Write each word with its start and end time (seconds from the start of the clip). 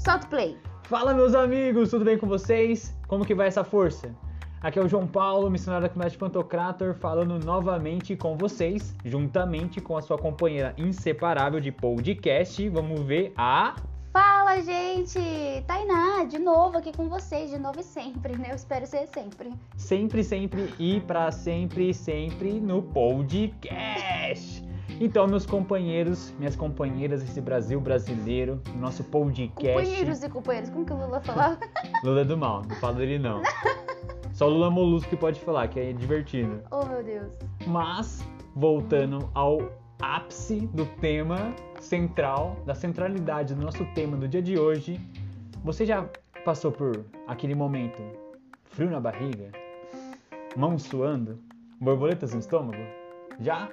Solta 0.00 0.24
o 0.24 0.30
play. 0.30 0.56
Fala 0.84 1.12
meus 1.12 1.34
amigos, 1.34 1.90
tudo 1.90 2.06
bem 2.06 2.16
com 2.16 2.26
vocês? 2.26 2.96
Como 3.06 3.22
que 3.22 3.34
vai 3.34 3.48
essa 3.48 3.62
força? 3.62 4.10
Aqui 4.62 4.78
é 4.78 4.82
o 4.82 4.88
João 4.88 5.06
Paulo, 5.06 5.50
missionário 5.50 5.86
da 5.86 5.92
comunidade 5.92 6.16
Pantocrator, 6.16 6.94
falando 6.94 7.38
novamente 7.38 8.16
com 8.16 8.34
vocês, 8.34 8.96
juntamente 9.04 9.78
com 9.78 9.98
a 9.98 10.02
sua 10.02 10.16
companheira 10.16 10.74
inseparável 10.78 11.60
de 11.60 11.70
podcast. 11.70 12.66
Vamos 12.70 13.00
ver 13.00 13.34
a. 13.36 13.76
Fala, 14.10 14.62
gente! 14.62 15.20
Tainá, 15.66 16.24
de 16.24 16.38
novo 16.38 16.78
aqui 16.78 16.96
com 16.96 17.06
vocês, 17.06 17.50
de 17.50 17.58
novo 17.58 17.80
e 17.80 17.84
sempre, 17.84 18.36
né? 18.38 18.52
Eu 18.52 18.56
espero 18.56 18.86
ser 18.86 19.06
sempre. 19.06 19.52
Sempre, 19.76 20.24
sempre 20.24 20.72
e 20.78 21.00
para 21.00 21.30
sempre, 21.30 21.92
sempre 21.92 22.58
no 22.58 22.82
podcast. 22.82 24.59
Então, 25.02 25.26
meus 25.26 25.46
companheiros, 25.46 26.30
minhas 26.38 26.54
companheiras 26.54 27.22
desse 27.22 27.40
Brasil 27.40 27.80
brasileiro, 27.80 28.60
nosso 28.76 29.02
podcast. 29.02 29.72
Companheiros 29.72 30.22
e 30.22 30.28
companheiros, 30.28 30.68
como 30.68 30.84
que 30.84 30.92
o 30.92 30.96
Lula 30.96 31.22
falava? 31.22 31.58
Lula 32.04 32.20
é 32.20 32.24
do 32.24 32.36
mal, 32.36 32.62
não 32.68 32.76
fala 32.76 32.96
dele 32.96 33.18
não. 33.18 33.42
Só 34.34 34.46
o 34.46 34.50
Lula 34.50 34.70
Molusco 34.70 35.08
que 35.08 35.16
pode 35.16 35.40
falar, 35.40 35.68
que 35.68 35.80
é 35.80 35.94
divertido. 35.94 36.62
oh, 36.70 36.84
meu 36.84 37.02
Deus. 37.02 37.32
Mas, 37.66 38.22
voltando 38.54 39.30
ao 39.32 39.72
ápice 40.02 40.66
do 40.74 40.84
tema 40.84 41.54
central, 41.80 42.58
da 42.66 42.74
centralidade 42.74 43.54
do 43.54 43.62
nosso 43.62 43.86
tema 43.94 44.18
do 44.18 44.28
dia 44.28 44.42
de 44.42 44.58
hoje, 44.58 45.00
você 45.64 45.86
já 45.86 46.06
passou 46.44 46.70
por 46.70 47.06
aquele 47.26 47.54
momento 47.54 48.02
frio 48.66 48.90
na 48.90 49.00
barriga, 49.00 49.50
mãos 50.54 50.82
suando, 50.82 51.38
borboletas 51.80 52.34
no 52.34 52.40
estômago? 52.40 52.99
Já? 53.40 53.68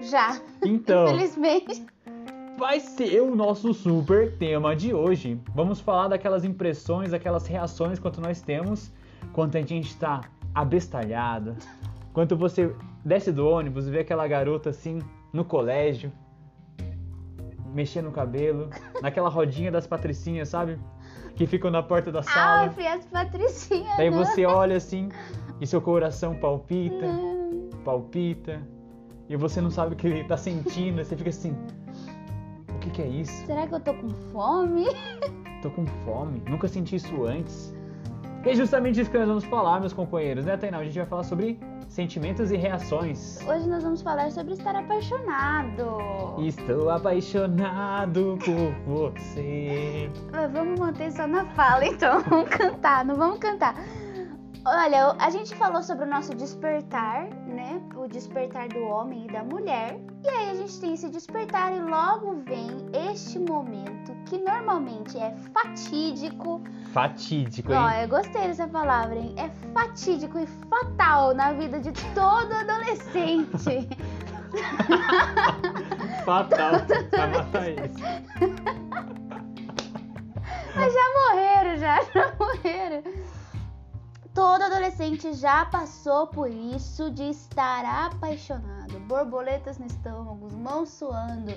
Já. 0.00 0.40
Então, 0.64 1.04
Infelizmente. 1.08 1.84
vai 2.58 2.80
ser 2.80 3.20
o 3.20 3.34
nosso 3.34 3.74
super 3.74 4.36
tema 4.38 4.74
de 4.74 4.94
hoje. 4.94 5.40
Vamos 5.54 5.80
falar 5.80 6.08
daquelas 6.08 6.44
impressões, 6.44 7.10
daquelas 7.10 7.46
reações 7.46 7.98
quanto 7.98 8.20
nós 8.20 8.40
temos, 8.40 8.90
quanto 9.32 9.58
a 9.58 9.62
gente 9.62 9.88
está 9.88 10.22
abestalhado, 10.54 11.54
quanto 12.12 12.36
você 12.36 12.74
desce 13.04 13.30
do 13.30 13.46
ônibus 13.46 13.86
e 13.86 13.90
vê 13.90 14.00
aquela 14.00 14.26
garota 14.26 14.70
assim 14.70 15.00
no 15.32 15.44
colégio, 15.44 16.10
mexendo 17.74 18.06
no 18.06 18.12
cabelo, 18.12 18.68
naquela 19.02 19.28
rodinha 19.28 19.70
das 19.70 19.86
patricinhas, 19.86 20.48
sabe? 20.48 20.78
Que 21.36 21.46
ficam 21.46 21.70
na 21.70 21.82
porta 21.82 22.10
da 22.10 22.20
Ah, 22.20 22.22
sala. 22.22 22.66
eu 22.66 22.72
fui 22.72 22.86
as 22.86 23.04
patricinhas. 23.06 23.96
Daí 23.96 24.10
não. 24.10 24.18
você 24.18 24.44
olha 24.44 24.76
assim 24.76 25.08
e 25.60 25.66
seu 25.66 25.80
coração 25.80 26.34
palpita, 26.34 27.06
Não. 27.06 27.68
palpita, 27.84 28.60
e 29.30 29.36
você 29.36 29.60
não 29.60 29.70
sabe 29.70 29.94
o 29.94 29.96
que 29.96 30.08
ele 30.08 30.24
tá 30.24 30.36
sentindo, 30.36 31.02
você 31.02 31.16
fica 31.16 31.30
assim: 31.30 31.56
o 32.68 32.78
que, 32.80 32.90
que 32.90 33.00
é 33.00 33.06
isso? 33.06 33.46
Será 33.46 33.64
que 33.64 33.74
eu 33.74 33.80
tô 33.80 33.94
com 33.94 34.08
fome? 34.32 34.86
Tô 35.62 35.70
com 35.70 35.86
fome, 36.04 36.42
nunca 36.48 36.66
senti 36.66 36.96
isso 36.96 37.24
antes. 37.24 37.72
E 38.44 38.48
é 38.48 38.54
justamente 38.54 39.00
isso 39.00 39.10
que 39.10 39.18
nós 39.18 39.28
vamos 39.28 39.44
falar, 39.44 39.78
meus 39.78 39.92
companheiros, 39.92 40.46
né, 40.46 40.56
Tainá? 40.56 40.78
A 40.78 40.84
gente 40.84 40.98
vai 40.98 41.06
falar 41.06 41.22
sobre 41.22 41.60
sentimentos 41.88 42.50
e 42.50 42.56
reações. 42.56 43.38
Hoje 43.46 43.68
nós 43.68 43.84
vamos 43.84 44.02
falar 44.02 44.32
sobre 44.32 44.54
estar 44.54 44.74
apaixonado. 44.74 46.38
Estou 46.38 46.90
apaixonado 46.90 48.38
por 48.44 49.10
você. 49.12 50.10
Mas 50.32 50.50
Vamos 50.50 50.80
manter 50.80 51.12
só 51.12 51.28
na 51.28 51.44
fala, 51.50 51.86
então. 51.86 52.20
Vamos 52.28 52.48
cantar, 52.48 53.04
não 53.04 53.14
vamos 53.14 53.38
cantar. 53.38 53.76
Olha, 54.64 55.14
a 55.18 55.30
gente 55.30 55.54
falou 55.54 55.82
sobre 55.82 56.04
o 56.04 56.08
nosso 56.08 56.34
despertar? 56.34 57.28
O 57.94 58.08
despertar 58.08 58.68
do 58.68 58.80
homem 58.84 59.26
e 59.26 59.32
da 59.32 59.42
mulher. 59.44 59.98
E 60.24 60.28
aí 60.28 60.50
a 60.50 60.54
gente 60.54 60.80
tem 60.80 60.94
esse 60.94 61.08
despertar 61.10 61.72
e 61.76 61.80
logo 61.80 62.36
vem 62.46 62.68
este 63.10 63.38
momento 63.38 64.12
que 64.26 64.38
normalmente 64.38 65.18
é 65.18 65.34
fatídico. 65.52 66.62
Fatídico, 66.92 67.72
Ó, 67.72 67.90
hein? 67.90 68.02
eu 68.02 68.08
gostei 68.08 68.48
dessa 68.48 68.66
palavra, 68.68 69.16
hein? 69.16 69.34
É 69.36 69.48
fatídico 69.72 70.38
e 70.38 70.46
fatal 70.46 71.34
na 71.34 71.52
vida 71.52 71.78
de 71.80 71.92
todo 72.14 72.52
adolescente. 72.52 73.88
Fatal. 76.24 76.72
Vai 77.10 77.30
matar 77.30 77.70
isso. 77.70 78.02
Mas 80.74 80.92
já 80.92 81.12
morreram, 81.14 81.76
já, 81.76 82.02
já 82.14 82.34
morreram. 82.38 83.02
Todo 84.34 84.62
adolescente 84.62 85.32
já 85.32 85.64
passou 85.64 86.28
por 86.28 86.48
isso 86.48 87.10
de 87.10 87.30
estar 87.30 87.84
apaixonado. 88.06 89.00
Borboletas 89.00 89.76
no 89.76 89.86
estômago, 89.86 90.52
mãos 90.52 90.90
suando, 90.90 91.52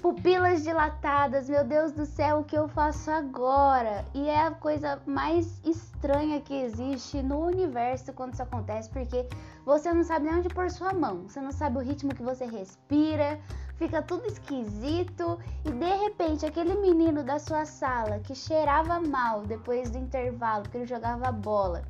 pupilas 0.00 0.62
dilatadas. 0.62 1.50
Meu 1.50 1.62
Deus 1.62 1.92
do 1.92 2.06
céu, 2.06 2.38
o 2.38 2.44
que 2.44 2.56
eu 2.56 2.68
faço 2.68 3.10
agora? 3.10 4.02
E 4.14 4.28
é 4.28 4.46
a 4.46 4.50
coisa 4.50 4.98
mais 5.04 5.60
estranha 5.62 6.40
que 6.40 6.54
existe 6.54 7.22
no 7.22 7.38
universo 7.44 8.14
quando 8.14 8.32
isso 8.32 8.42
acontece, 8.42 8.88
porque 8.88 9.28
você 9.66 9.92
não 9.92 10.02
sabe 10.02 10.24
nem 10.24 10.36
onde 10.36 10.48
pôr 10.48 10.70
sua 10.70 10.94
mão, 10.94 11.28
você 11.28 11.40
não 11.40 11.52
sabe 11.52 11.76
o 11.76 11.82
ritmo 11.82 12.14
que 12.14 12.22
você 12.22 12.46
respira, 12.46 13.38
fica 13.80 14.02
tudo 14.02 14.26
esquisito 14.26 15.38
e 15.64 15.70
de 15.70 15.96
repente 16.04 16.44
aquele 16.44 16.74
menino 16.74 17.24
da 17.24 17.38
sua 17.38 17.64
sala 17.64 18.18
que 18.18 18.34
cheirava 18.34 19.00
mal 19.00 19.40
depois 19.46 19.88
do 19.88 19.96
intervalo, 19.96 20.68
que 20.68 20.76
ele 20.76 20.86
jogava 20.86 21.32
bola, 21.32 21.82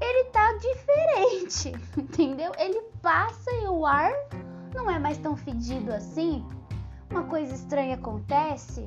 ele 0.00 0.24
tá 0.30 0.54
diferente, 0.54 1.72
entendeu? 2.00 2.50
Ele 2.58 2.80
passa 3.02 3.50
e 3.50 3.68
o 3.68 3.84
ar 3.84 4.10
não 4.74 4.90
é 4.90 4.98
mais 4.98 5.18
tão 5.18 5.36
fedido 5.36 5.92
assim. 5.92 6.42
Uma 7.10 7.24
coisa 7.24 7.54
estranha 7.54 7.96
acontece 7.96 8.86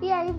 e 0.00 0.10
aí 0.10 0.34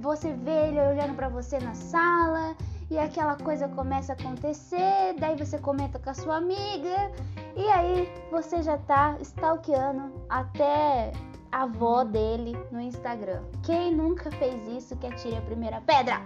você 0.00 0.32
vê 0.32 0.66
ele 0.66 0.80
olhando 0.80 1.14
pra 1.14 1.28
você 1.28 1.60
na 1.60 1.74
sala 1.74 2.56
e 2.90 2.98
aquela 2.98 3.36
coisa 3.36 3.68
começa 3.68 4.12
a 4.12 4.16
acontecer, 4.16 5.14
daí 5.18 5.36
você 5.36 5.58
comenta 5.58 5.98
com 5.98 6.10
a 6.10 6.14
sua 6.14 6.36
amiga 6.36 7.10
e 7.56 7.64
aí 7.68 8.08
você 8.30 8.62
já 8.62 8.78
tá 8.78 9.16
stalkeando 9.20 10.12
até 10.28 11.12
a 11.50 11.62
avó 11.62 12.04
dele 12.04 12.56
no 12.70 12.80
Instagram. 12.80 13.42
Quem 13.64 13.94
nunca 13.94 14.30
fez 14.32 14.66
isso 14.68 14.96
que 14.96 15.06
atire 15.06 15.36
a 15.36 15.42
primeira 15.42 15.80
pedra? 15.80 16.22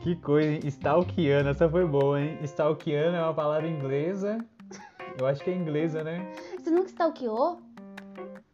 Que 0.00 0.16
coisa, 0.16 0.48
hein? 0.48 0.60
Stalkeando, 0.64 1.50
essa 1.50 1.68
foi 1.68 1.86
boa, 1.86 2.20
hein? 2.20 2.38
Stalkeando 2.42 3.16
é 3.16 3.22
uma 3.22 3.34
palavra 3.34 3.68
inglesa. 3.68 4.38
Eu 5.18 5.26
acho 5.26 5.42
que 5.42 5.50
é 5.50 5.54
inglesa, 5.54 6.02
né? 6.02 6.32
Você 6.58 6.70
nunca 6.70 6.88
stalkeou? 6.88 7.60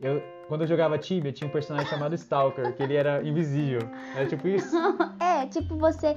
Eu, 0.01 0.23
quando 0.49 0.63
eu 0.63 0.67
jogava 0.67 0.99
Tibia, 0.99 1.33
tinha 1.33 1.49
um 1.49 1.53
personagem 1.53 1.89
chamado 1.89 2.15
Stalker, 2.15 2.75
que 2.75 2.83
ele 2.83 2.95
era 2.95 3.23
invisível. 3.23 3.81
Era 4.15 4.27
tipo 4.27 4.49
isso. 4.49 4.77
é, 5.21 5.47
tipo 5.47 5.77
você 5.77 6.17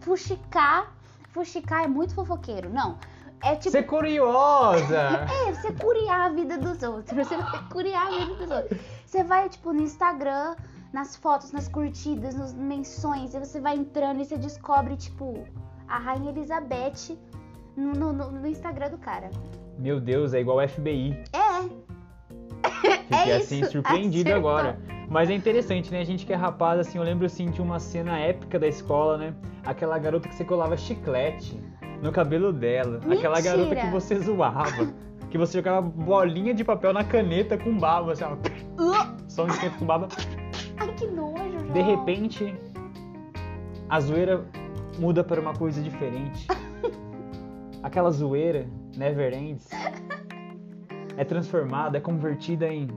fuxicar. 0.00 0.92
Fuxicar 1.32 1.84
é 1.84 1.88
muito 1.88 2.14
fofoqueiro, 2.14 2.68
não. 2.70 2.98
É 3.42 3.54
tipo. 3.56 3.70
Ser 3.70 3.84
curiosa! 3.84 5.26
É, 5.48 5.52
você 5.52 5.72
curiar 5.72 6.26
a 6.26 6.28
vida 6.30 6.58
dos 6.58 6.82
outros. 6.82 7.16
Você 7.26 7.36
vai 7.36 7.68
curiar 7.70 8.06
a 8.06 8.10
vida 8.10 8.34
dos 8.34 8.50
outros. 8.50 8.80
Você 9.06 9.24
vai, 9.24 9.48
tipo, 9.48 9.72
no 9.72 9.80
Instagram, 9.82 10.54
nas 10.92 11.16
fotos, 11.16 11.50
nas 11.52 11.66
curtidas, 11.68 12.34
nas 12.34 12.52
menções, 12.52 13.34
e 13.34 13.38
você 13.38 13.60
vai 13.60 13.76
entrando 13.76 14.20
e 14.20 14.24
você 14.24 14.36
descobre, 14.36 14.96
tipo, 14.96 15.44
a 15.88 15.98
Rainha 15.98 16.30
Elizabeth 16.30 17.16
no, 17.76 17.92
no- 17.94 18.12
no- 18.12 18.46
Instagram 18.46 18.90
do 18.90 18.98
cara. 18.98 19.30
Meu 19.78 19.98
Deus, 20.00 20.34
é 20.34 20.40
igual 20.40 20.60
FBI. 20.68 21.24
É, 21.32 21.62
Fiquei 22.62 23.32
É 23.32 23.36
assim, 23.36 23.60
isso, 23.60 23.72
surpreendido 23.72 24.30
acertou. 24.30 24.50
agora. 24.50 24.78
Mas 25.08 25.28
é 25.30 25.34
interessante, 25.34 25.90
né? 25.90 26.00
A 26.00 26.04
gente 26.04 26.24
que 26.26 26.32
é 26.32 26.36
rapaz, 26.36 26.78
assim, 26.78 26.98
eu 26.98 27.04
lembro 27.04 27.26
assim 27.26 27.46
de 27.50 27.60
uma 27.60 27.80
cena 27.80 28.18
épica 28.18 28.58
da 28.58 28.68
escola, 28.68 29.16
né? 29.16 29.34
Aquela 29.64 29.98
garota 29.98 30.28
que 30.28 30.34
você 30.34 30.44
colava 30.44 30.76
chiclete 30.76 31.60
no 32.02 32.10
cabelo 32.10 32.52
dela. 32.52 32.98
Aquela 32.98 33.36
Mentira! 33.36 33.56
garota 33.56 33.76
que 33.76 33.86
você 33.88 34.18
zoava. 34.18 34.92
Que 35.30 35.38
você 35.38 35.58
jogava 35.58 35.82
bolinha 35.82 36.52
de 36.52 36.64
papel 36.64 36.92
na 36.92 37.04
caneta 37.04 37.56
com 37.56 37.78
baba, 37.78 38.12
assim, 38.12 38.24
ó. 38.24 38.36
Só 39.28 39.44
um 39.44 39.48
esquento 39.48 39.78
com 39.78 39.86
baba. 39.86 40.08
ai 40.76 40.92
que 40.94 41.06
nojo, 41.06 41.50
João. 41.50 41.72
De 41.72 41.80
repente, 41.80 42.54
a 43.88 44.00
zoeira 44.00 44.44
muda 44.98 45.22
para 45.22 45.40
uma 45.40 45.54
coisa 45.54 45.80
diferente. 45.80 46.46
Aquela 47.82 48.10
zoeira, 48.10 48.66
never 48.96 49.32
ends, 49.32 49.68
é 51.16 51.24
transformada, 51.24 51.98
é 51.98 52.00
convertida 52.00 52.66
em 52.66 52.88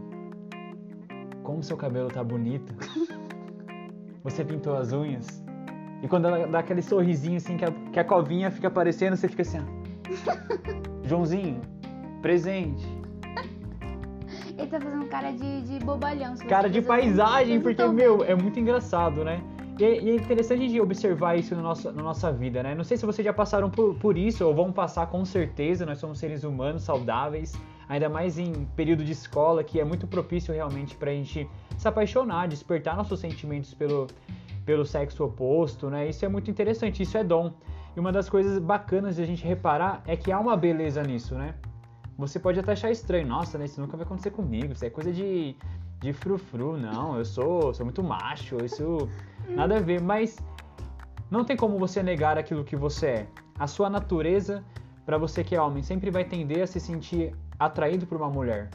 como 1.43 1.61
seu 1.61 1.77
cabelo 1.77 2.09
tá 2.09 2.23
bonito. 2.23 2.73
Você 4.23 4.45
pintou 4.45 4.77
as 4.77 4.93
unhas. 4.93 5.42
E 6.03 6.07
quando 6.07 6.27
ela 6.27 6.45
dá 6.45 6.59
aquele 6.59 6.81
sorrisinho 6.81 7.37
assim 7.37 7.55
que 7.55 7.63
a, 7.63 7.71
que 7.71 7.99
a 7.99 8.03
covinha 8.03 8.51
fica 8.51 8.67
aparecendo, 8.67 9.15
você 9.15 9.29
fica 9.29 9.41
assim, 9.41 9.59
ó. 9.59 11.07
Joãozinho, 11.07 11.61
presente. 12.21 12.85
Ele 14.57 14.67
tá 14.67 14.81
fazendo 14.81 15.05
cara 15.05 15.31
de, 15.31 15.61
de 15.61 15.79
bobalhão. 15.83 16.35
Cara 16.47 16.69
de 16.69 16.81
paisagem, 16.81 17.61
porque, 17.61 17.75
tão 17.75 17.93
meu, 17.93 18.21
é 18.23 18.35
muito 18.35 18.59
engraçado, 18.59 19.23
né? 19.23 19.41
E 19.79 19.83
é, 19.85 20.01
e 20.03 20.09
é 20.09 20.15
interessante 20.15 20.67
de 20.67 20.79
observar 20.79 21.39
isso 21.39 21.55
na 21.55 21.61
nossa, 21.61 21.91
na 21.91 22.03
nossa 22.03 22.31
vida, 22.33 22.61
né? 22.61 22.75
Não 22.75 22.83
sei 22.83 22.97
se 22.97 23.05
vocês 23.05 23.25
já 23.25 23.33
passaram 23.33 23.69
por, 23.69 23.95
por 23.95 24.17
isso 24.17 24.45
ou 24.45 24.53
vão 24.53 24.73
passar 24.73 25.07
com 25.07 25.23
certeza. 25.23 25.85
Nós 25.85 25.99
somos 25.99 26.19
seres 26.19 26.43
humanos 26.43 26.83
saudáveis, 26.83 27.53
ainda 27.87 28.09
mais 28.09 28.37
em 28.37 28.65
período 28.75 29.05
de 29.05 29.13
escola, 29.13 29.63
que 29.63 29.79
é 29.79 29.85
muito 29.85 30.05
propício 30.05 30.53
realmente 30.53 30.97
pra 30.97 31.11
gente 31.11 31.49
se 31.77 31.87
apaixonar, 31.87 32.47
despertar 32.47 32.95
nossos 32.95 33.19
sentimentos 33.19 33.73
pelo, 33.73 34.07
pelo 34.65 34.85
sexo 34.85 35.23
oposto, 35.23 35.89
né? 35.89 36.07
Isso 36.07 36.25
é 36.25 36.27
muito 36.27 36.49
interessante, 36.49 37.03
isso 37.03 37.17
é 37.17 37.23
dom. 37.23 37.53
E 37.95 37.99
uma 37.99 38.11
das 38.11 38.29
coisas 38.29 38.59
bacanas 38.59 39.15
de 39.15 39.23
a 39.23 39.25
gente 39.25 39.45
reparar 39.45 40.01
é 40.07 40.15
que 40.15 40.31
há 40.31 40.39
uma 40.39 40.57
beleza 40.57 41.03
nisso, 41.03 41.35
né? 41.35 41.55
Você 42.17 42.39
pode 42.39 42.59
até 42.59 42.71
achar 42.71 42.91
estranho, 42.91 43.27
nossa, 43.27 43.57
né? 43.57 43.65
Isso 43.65 43.81
nunca 43.81 43.97
vai 43.97 44.05
acontecer 44.05 44.31
comigo, 44.31 44.73
isso 44.73 44.85
é 44.85 44.89
coisa 44.89 45.11
de, 45.11 45.55
de 45.99 46.13
frufru, 46.13 46.77
não, 46.77 47.17
eu 47.17 47.25
sou, 47.25 47.73
sou 47.73 47.85
muito 47.85 48.03
macho, 48.03 48.57
isso 48.63 49.09
nada 49.49 49.77
a 49.77 49.79
ver, 49.79 50.01
mas 50.01 50.37
não 51.29 51.43
tem 51.43 51.57
como 51.57 51.77
você 51.77 52.01
negar 52.01 52.37
aquilo 52.37 52.63
que 52.63 52.75
você 52.75 53.07
é. 53.07 53.27
A 53.57 53.67
sua 53.67 53.89
natureza, 53.89 54.63
para 55.05 55.17
você 55.17 55.43
que 55.43 55.55
é 55.55 55.61
homem, 55.61 55.83
sempre 55.83 56.09
vai 56.09 56.23
tender 56.23 56.63
a 56.63 56.67
se 56.67 56.79
sentir 56.79 57.35
atraído 57.59 58.05
por 58.05 58.17
uma 58.17 58.29
mulher. 58.29 58.69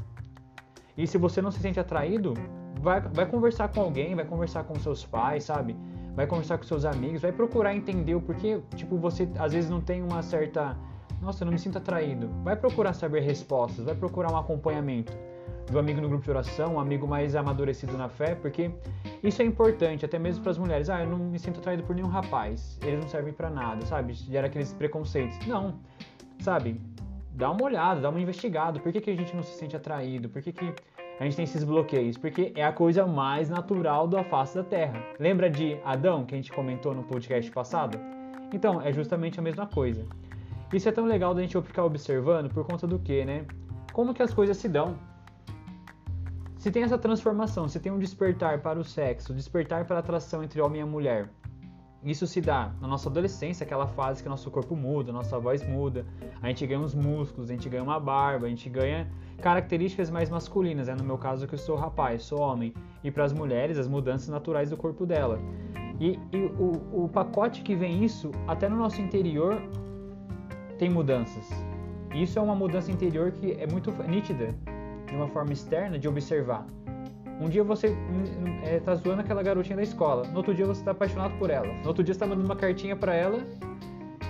E 0.96 1.06
se 1.06 1.16
você 1.16 1.40
não 1.40 1.50
se 1.50 1.60
sente 1.60 1.78
atraído, 1.78 2.34
vai, 2.80 3.00
vai 3.00 3.26
conversar 3.26 3.68
com 3.68 3.80
alguém, 3.80 4.14
vai 4.14 4.24
conversar 4.24 4.64
com 4.64 4.74
seus 4.76 5.04
pais, 5.04 5.44
sabe? 5.44 5.76
Vai 6.14 6.26
conversar 6.26 6.58
com 6.58 6.64
seus 6.64 6.84
amigos, 6.84 7.22
vai 7.22 7.32
procurar 7.32 7.74
entender 7.74 8.14
o 8.14 8.20
porquê, 8.20 8.60
tipo, 8.74 8.96
você 8.96 9.28
às 9.38 9.52
vezes 9.52 9.70
não 9.70 9.80
tem 9.80 10.02
uma 10.02 10.22
certa. 10.22 10.76
Nossa, 11.20 11.42
eu 11.42 11.46
não 11.46 11.52
me 11.52 11.58
sinto 11.58 11.78
atraído. 11.78 12.28
Vai 12.42 12.56
procurar 12.56 12.92
saber 12.92 13.20
respostas, 13.20 13.84
vai 13.84 13.94
procurar 13.94 14.32
um 14.32 14.36
acompanhamento 14.36 15.12
do 15.70 15.78
amigo 15.78 16.00
no 16.00 16.08
grupo 16.08 16.24
de 16.24 16.30
oração, 16.30 16.74
um 16.74 16.80
amigo 16.80 17.06
mais 17.06 17.36
amadurecido 17.36 17.96
na 17.96 18.08
fé, 18.08 18.34
porque 18.34 18.70
isso 19.22 19.42
é 19.42 19.44
importante, 19.44 20.04
até 20.04 20.18
mesmo 20.18 20.42
para 20.42 20.52
as 20.52 20.58
mulheres. 20.58 20.88
Ah, 20.88 21.02
eu 21.02 21.10
não 21.10 21.18
me 21.18 21.38
sinto 21.38 21.60
atraído 21.60 21.82
por 21.82 21.94
nenhum 21.94 22.08
rapaz, 22.08 22.78
eles 22.82 23.00
não 23.00 23.08
servem 23.08 23.32
para 23.32 23.50
nada, 23.50 23.84
sabe? 23.86 24.14
Gera 24.14 24.46
aqueles 24.46 24.72
preconceitos. 24.72 25.38
Não, 25.46 25.78
sabe? 26.40 26.80
Dá 27.32 27.50
uma 27.50 27.62
olhada, 27.62 28.00
dá 28.00 28.08
uma 28.08 28.20
investigada. 28.20 28.80
Por 28.80 28.92
que, 28.92 29.00
que 29.00 29.10
a 29.10 29.16
gente 29.16 29.34
não 29.36 29.42
se 29.42 29.56
sente 29.56 29.76
atraído? 29.76 30.28
Por 30.28 30.42
que, 30.42 30.52
que 30.52 30.74
a 31.18 31.24
gente 31.24 31.36
tem 31.36 31.44
esses 31.44 31.64
bloqueios? 31.64 32.16
Porque 32.16 32.52
é 32.54 32.64
a 32.64 32.72
coisa 32.72 33.06
mais 33.06 33.48
natural 33.48 34.06
da 34.06 34.22
face 34.22 34.54
da 34.54 34.62
Terra. 34.62 35.02
Lembra 35.18 35.50
de 35.50 35.78
Adão, 35.84 36.24
que 36.24 36.34
a 36.34 36.38
gente 36.38 36.52
comentou 36.52 36.94
no 36.94 37.02
podcast 37.02 37.50
passado? 37.50 37.98
Então, 38.52 38.80
é 38.80 38.92
justamente 38.92 39.38
a 39.38 39.42
mesma 39.42 39.66
coisa. 39.66 40.06
Isso 40.72 40.88
é 40.88 40.92
tão 40.92 41.06
legal 41.06 41.34
da 41.34 41.40
gente 41.40 41.60
ficar 41.62 41.84
observando 41.84 42.52
por 42.52 42.64
conta 42.64 42.86
do 42.86 42.98
que, 42.98 43.24
né? 43.24 43.44
Como 43.92 44.14
que 44.14 44.22
as 44.22 44.32
coisas 44.32 44.56
se 44.56 44.68
dão. 44.68 44.96
Se 46.58 46.70
tem 46.70 46.82
essa 46.82 46.98
transformação, 46.98 47.68
se 47.68 47.80
tem 47.80 47.90
um 47.90 47.98
despertar 47.98 48.60
para 48.60 48.78
o 48.78 48.84
sexo, 48.84 49.32
despertar 49.32 49.86
para 49.86 49.96
a 49.96 50.00
atração 50.00 50.42
entre 50.42 50.60
homem 50.60 50.80
e 50.80 50.84
mulher, 50.84 51.30
isso 52.04 52.26
se 52.26 52.40
dá 52.40 52.72
na 52.80 52.86
nossa 52.86 53.08
adolescência, 53.08 53.64
aquela 53.64 53.86
fase 53.86 54.22
que 54.22 54.28
nosso 54.28 54.50
corpo 54.50 54.76
muda, 54.76 55.12
nossa 55.12 55.38
voz 55.38 55.66
muda, 55.66 56.06
a 56.40 56.48
gente 56.48 56.64
ganha 56.66 56.80
uns 56.80 56.94
músculos, 56.94 57.50
a 57.50 57.52
gente 57.52 57.68
ganha 57.68 57.82
uma 57.82 57.98
barba, 57.98 58.46
a 58.46 58.48
gente 58.48 58.70
ganha 58.70 59.10
características 59.40 60.08
mais 60.08 60.30
masculinas. 60.30 60.88
É 60.88 60.94
no 60.94 61.02
meu 61.02 61.18
caso 61.18 61.46
que 61.48 61.54
eu 61.54 61.58
sou 61.58 61.76
rapaz, 61.76 62.22
sou 62.22 62.40
homem. 62.40 62.72
E 63.02 63.10
para 63.10 63.24
as 63.24 63.32
mulheres, 63.32 63.78
as 63.78 63.88
mudanças 63.88 64.28
naturais 64.28 64.70
do 64.70 64.76
corpo 64.76 65.04
dela. 65.04 65.40
E, 66.00 66.18
e 66.32 66.36
o, 66.58 67.04
o 67.04 67.08
pacote 67.08 67.62
que 67.62 67.74
vem 67.74 68.04
isso, 68.04 68.30
até 68.46 68.68
no 68.68 68.76
nosso 68.76 69.00
interior, 69.00 69.60
tem 70.78 70.88
mudanças. 70.88 71.48
Isso 72.14 72.38
é 72.38 72.42
uma 72.42 72.54
mudança 72.54 72.92
interior 72.92 73.32
que 73.32 73.52
é 73.52 73.66
muito 73.66 73.90
nítida 74.04 74.54
de 75.06 75.14
uma 75.14 75.26
forma 75.28 75.52
externa 75.52 75.98
de 75.98 76.08
observar. 76.08 76.64
Um 77.40 77.48
dia 77.48 77.62
você 77.62 77.96
é, 78.64 78.80
tá 78.80 78.94
zoando 78.94 79.20
aquela 79.20 79.42
garotinha 79.42 79.76
da 79.76 79.82
escola, 79.82 80.24
no 80.28 80.36
outro 80.38 80.54
dia 80.54 80.66
você 80.66 80.82
tá 80.84 80.90
apaixonado 80.90 81.38
por 81.38 81.50
ela, 81.50 81.66
no 81.66 81.88
outro 81.88 82.02
dia 82.02 82.12
você 82.12 82.20
tá 82.20 82.26
mandando 82.26 82.46
uma 82.46 82.56
cartinha 82.56 82.96
para 82.96 83.14
ela 83.14 83.40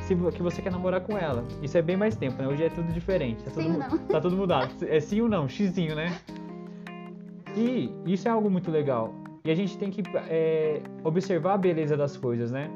se, 0.02 0.14
que 0.32 0.42
você 0.42 0.62
quer 0.62 0.72
namorar 0.72 1.02
com 1.02 1.16
ela. 1.16 1.44
Isso 1.62 1.76
é 1.76 1.82
bem 1.82 1.96
mais 1.96 2.16
tempo, 2.16 2.40
né? 2.40 2.48
Hoje 2.48 2.64
é 2.64 2.70
tudo 2.70 2.90
diferente. 2.92 3.44
Tá, 3.44 3.50
sim 3.50 3.78
tudo, 3.88 4.06
tá 4.06 4.20
tudo 4.20 4.36
mudado. 4.36 4.72
É 4.88 4.98
sim 5.00 5.20
ou 5.20 5.28
não, 5.28 5.46
xizinho, 5.46 5.94
né? 5.94 6.18
E 7.54 7.92
isso 8.06 8.26
é 8.26 8.30
algo 8.30 8.50
muito 8.50 8.70
legal. 8.70 9.12
E 9.44 9.50
a 9.50 9.54
gente 9.54 9.76
tem 9.76 9.90
que 9.90 10.02
é, 10.28 10.80
observar 11.04 11.54
a 11.54 11.58
beleza 11.58 11.96
das 11.96 12.16
coisas, 12.16 12.50
né? 12.50 12.70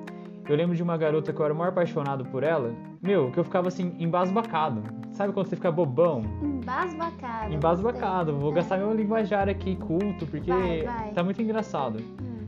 Eu 0.48 0.56
lembro 0.56 0.76
de 0.76 0.82
uma 0.82 0.96
garota 0.96 1.32
que 1.32 1.40
eu 1.40 1.44
era 1.44 1.54
maior 1.54 1.70
apaixonado 1.70 2.24
por 2.26 2.42
ela, 2.42 2.74
meu, 3.02 3.32
que 3.32 3.38
eu 3.38 3.44
ficava 3.44 3.66
assim, 3.66 3.96
embasbacado. 3.98 4.82
Sabe 5.10 5.32
quando 5.32 5.48
você 5.48 5.56
fica 5.56 5.72
bobão? 5.72 6.22
Embasbacado. 6.40 7.52
Embasbacado. 7.52 8.38
Vou 8.38 8.52
é. 8.52 8.54
gastar 8.54 8.78
meu 8.78 8.94
linguajar 8.94 9.48
aqui 9.48 9.74
culto, 9.74 10.24
porque 10.26 10.52
vai, 10.52 10.82
vai. 10.82 11.10
tá 11.10 11.24
muito 11.24 11.42
engraçado. 11.42 11.98
Hum. 12.00 12.46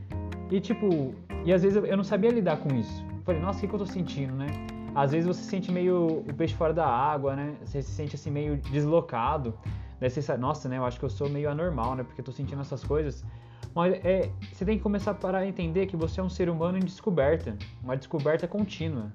E 0.49 0.61
tipo, 0.61 1.13
e 1.43 1.51
às 1.51 1.61
vezes 1.61 1.83
eu 1.83 1.97
não 1.97 2.03
sabia 2.03 2.31
lidar 2.31 2.57
com 2.57 2.73
isso. 2.73 3.05
Falei, 3.25 3.41
nossa, 3.41 3.57
o 3.57 3.61
que, 3.61 3.67
que 3.67 3.75
eu 3.75 3.79
tô 3.79 3.85
sentindo, 3.85 4.33
né? 4.33 4.47
Às 4.95 5.11
vezes 5.11 5.27
você 5.27 5.41
se 5.41 5.49
sente 5.49 5.71
meio 5.71 6.23
o 6.25 6.33
peixe 6.33 6.53
fora 6.53 6.73
da 6.73 6.87
água, 6.87 7.35
né? 7.35 7.55
Você 7.65 7.81
se 7.81 7.91
sente 7.91 8.15
assim 8.15 8.31
meio 8.31 8.55
deslocado. 8.57 9.53
Daí 9.99 10.09
você 10.09 10.21
sabe, 10.21 10.39
nossa, 10.39 10.69
né? 10.69 10.77
Eu 10.77 10.85
acho 10.85 10.97
que 10.97 11.03
eu 11.05 11.09
sou 11.09 11.29
meio 11.29 11.49
anormal, 11.49 11.95
né? 11.95 12.03
Porque 12.03 12.21
eu 12.21 12.25
tô 12.25 12.31
sentindo 12.31 12.61
essas 12.61 12.83
coisas. 12.83 13.25
Mas 13.73 13.93
é, 14.05 14.29
você 14.53 14.63
tem 14.63 14.77
que 14.77 14.83
começar 14.83 15.11
a 15.11 15.13
parar 15.13 15.39
a 15.39 15.47
entender 15.47 15.85
que 15.87 15.97
você 15.97 16.21
é 16.21 16.23
um 16.23 16.29
ser 16.29 16.49
humano 16.49 16.77
em 16.77 16.81
descoberta, 16.81 17.57
uma 17.83 17.97
descoberta 17.97 18.47
contínua. 18.47 19.11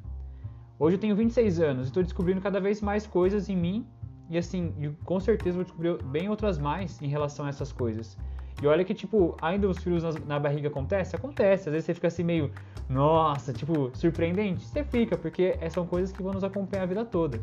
Hoje 0.81 0.97
eu 0.97 1.01
tenho 1.01 1.15
26 1.15 1.61
anos 1.61 1.85
e 1.85 1.89
estou 1.91 2.03
descobrindo 2.03 2.41
cada 2.41 2.59
vez 2.59 2.81
mais 2.81 3.07
coisas 3.07 3.51
em 3.51 3.57
mim 3.57 3.87
e 4.31 4.39
assim, 4.39 4.97
com 5.05 5.21
certeza 5.21 5.57
vou 5.57 5.65
descobrir 5.65 6.03
bem 6.05 6.31
outras 6.31 6.59
mais 6.59 7.03
em 7.03 7.07
relação 7.07 7.45
a 7.45 7.51
essas 7.51 7.71
coisas. 7.71 8.17
E 8.63 8.67
olha 8.67 8.83
que, 8.83 8.95
tipo, 8.95 9.37
ainda 9.43 9.69
os 9.69 9.77
frios 9.77 10.03
na, 10.03 10.13
na 10.27 10.39
barriga 10.39 10.69
acontece? 10.69 11.15
Acontece. 11.15 11.69
Às 11.69 11.73
vezes 11.75 11.85
você 11.85 11.93
fica 11.93 12.09
assim 12.09 12.23
meio, 12.23 12.51
nossa, 12.89 13.53
tipo, 13.53 13.91
surpreendente. 13.95 14.65
Você 14.65 14.83
fica, 14.83 15.19
porque 15.19 15.55
são 15.69 15.87
coisas 15.87 16.13
que 16.13 16.23
vão 16.23 16.33
nos 16.33 16.45
acompanhar 16.45 16.85
a 16.85 16.87
vida 16.87 17.05
toda. 17.05 17.43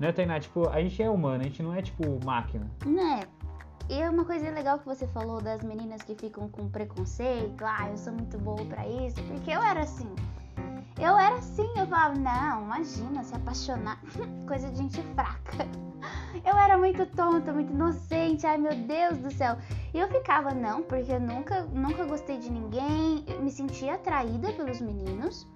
Né, 0.00 0.10
Tainá? 0.10 0.40
Tipo, 0.40 0.70
a 0.70 0.80
gente 0.80 1.02
é 1.02 1.10
humano, 1.10 1.42
a 1.42 1.44
gente 1.44 1.62
não 1.62 1.74
é, 1.74 1.82
tipo, 1.82 2.18
máquina. 2.24 2.66
Né? 2.86 3.24
E 3.90 4.00
é 4.00 4.08
uma 4.08 4.24
coisa 4.24 4.50
legal 4.50 4.78
que 4.78 4.86
você 4.86 5.06
falou 5.08 5.42
das 5.42 5.62
meninas 5.62 6.00
que 6.02 6.14
ficam 6.14 6.48
com 6.48 6.66
preconceito. 6.68 7.62
Ah, 7.62 7.90
eu 7.90 7.98
sou 7.98 8.14
muito 8.14 8.38
boa 8.38 8.64
para 8.64 8.88
isso. 8.88 9.22
Porque 9.24 9.50
eu 9.50 9.62
era 9.62 9.80
assim. 9.80 10.08
Eu 11.00 11.18
era 11.18 11.36
assim, 11.36 11.68
eu 11.76 11.86
falava, 11.86 12.14
não, 12.14 12.64
imagina, 12.64 13.22
se 13.24 13.34
apaixonar. 13.34 14.00
coisa 14.46 14.70
de 14.70 14.78
gente 14.78 15.02
fraca. 15.14 15.66
Eu 16.44 16.56
era 16.56 16.76
muito 16.76 17.06
tonta, 17.06 17.52
muito 17.52 17.72
inocente, 17.72 18.44
ai 18.44 18.58
meu 18.58 18.74
Deus 18.74 19.18
do 19.18 19.30
céu. 19.30 19.56
E 19.94 19.98
eu 19.98 20.08
ficava, 20.08 20.52
não, 20.52 20.82
porque 20.82 21.12
eu 21.12 21.20
nunca, 21.20 21.62
nunca 21.66 22.04
gostei 22.04 22.38
de 22.38 22.50
ninguém, 22.50 23.24
eu 23.28 23.40
me 23.40 23.50
sentia 23.50 23.94
atraída 23.94 24.52
pelos 24.54 24.80
meninos, 24.80 25.46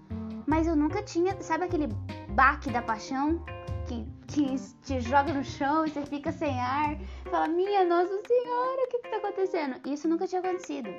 mas 0.47 0.69
eu 0.69 0.77
nunca 0.77 1.03
tinha, 1.03 1.35
sabe 1.41 1.65
aquele 1.65 1.88
baque 2.29 2.71
da 2.71 2.83
paixão? 2.83 3.44
Que, 3.87 4.06
que 4.29 4.56
te 4.83 5.00
joga 5.00 5.33
no 5.33 5.43
chão 5.43 5.87
e 5.87 5.91
você 5.91 6.05
fica 6.06 6.31
sem 6.31 6.61
ar, 6.61 6.97
fala, 7.31 7.49
minha 7.49 7.85
Nossa 7.85 8.21
Senhora, 8.27 8.83
o 8.85 8.88
que 8.88 8.99
que 8.99 9.09
tá 9.09 9.17
acontecendo? 9.17 9.81
Isso 9.88 10.06
nunca 10.09 10.28
tinha 10.28 10.40
acontecido. 10.40 10.90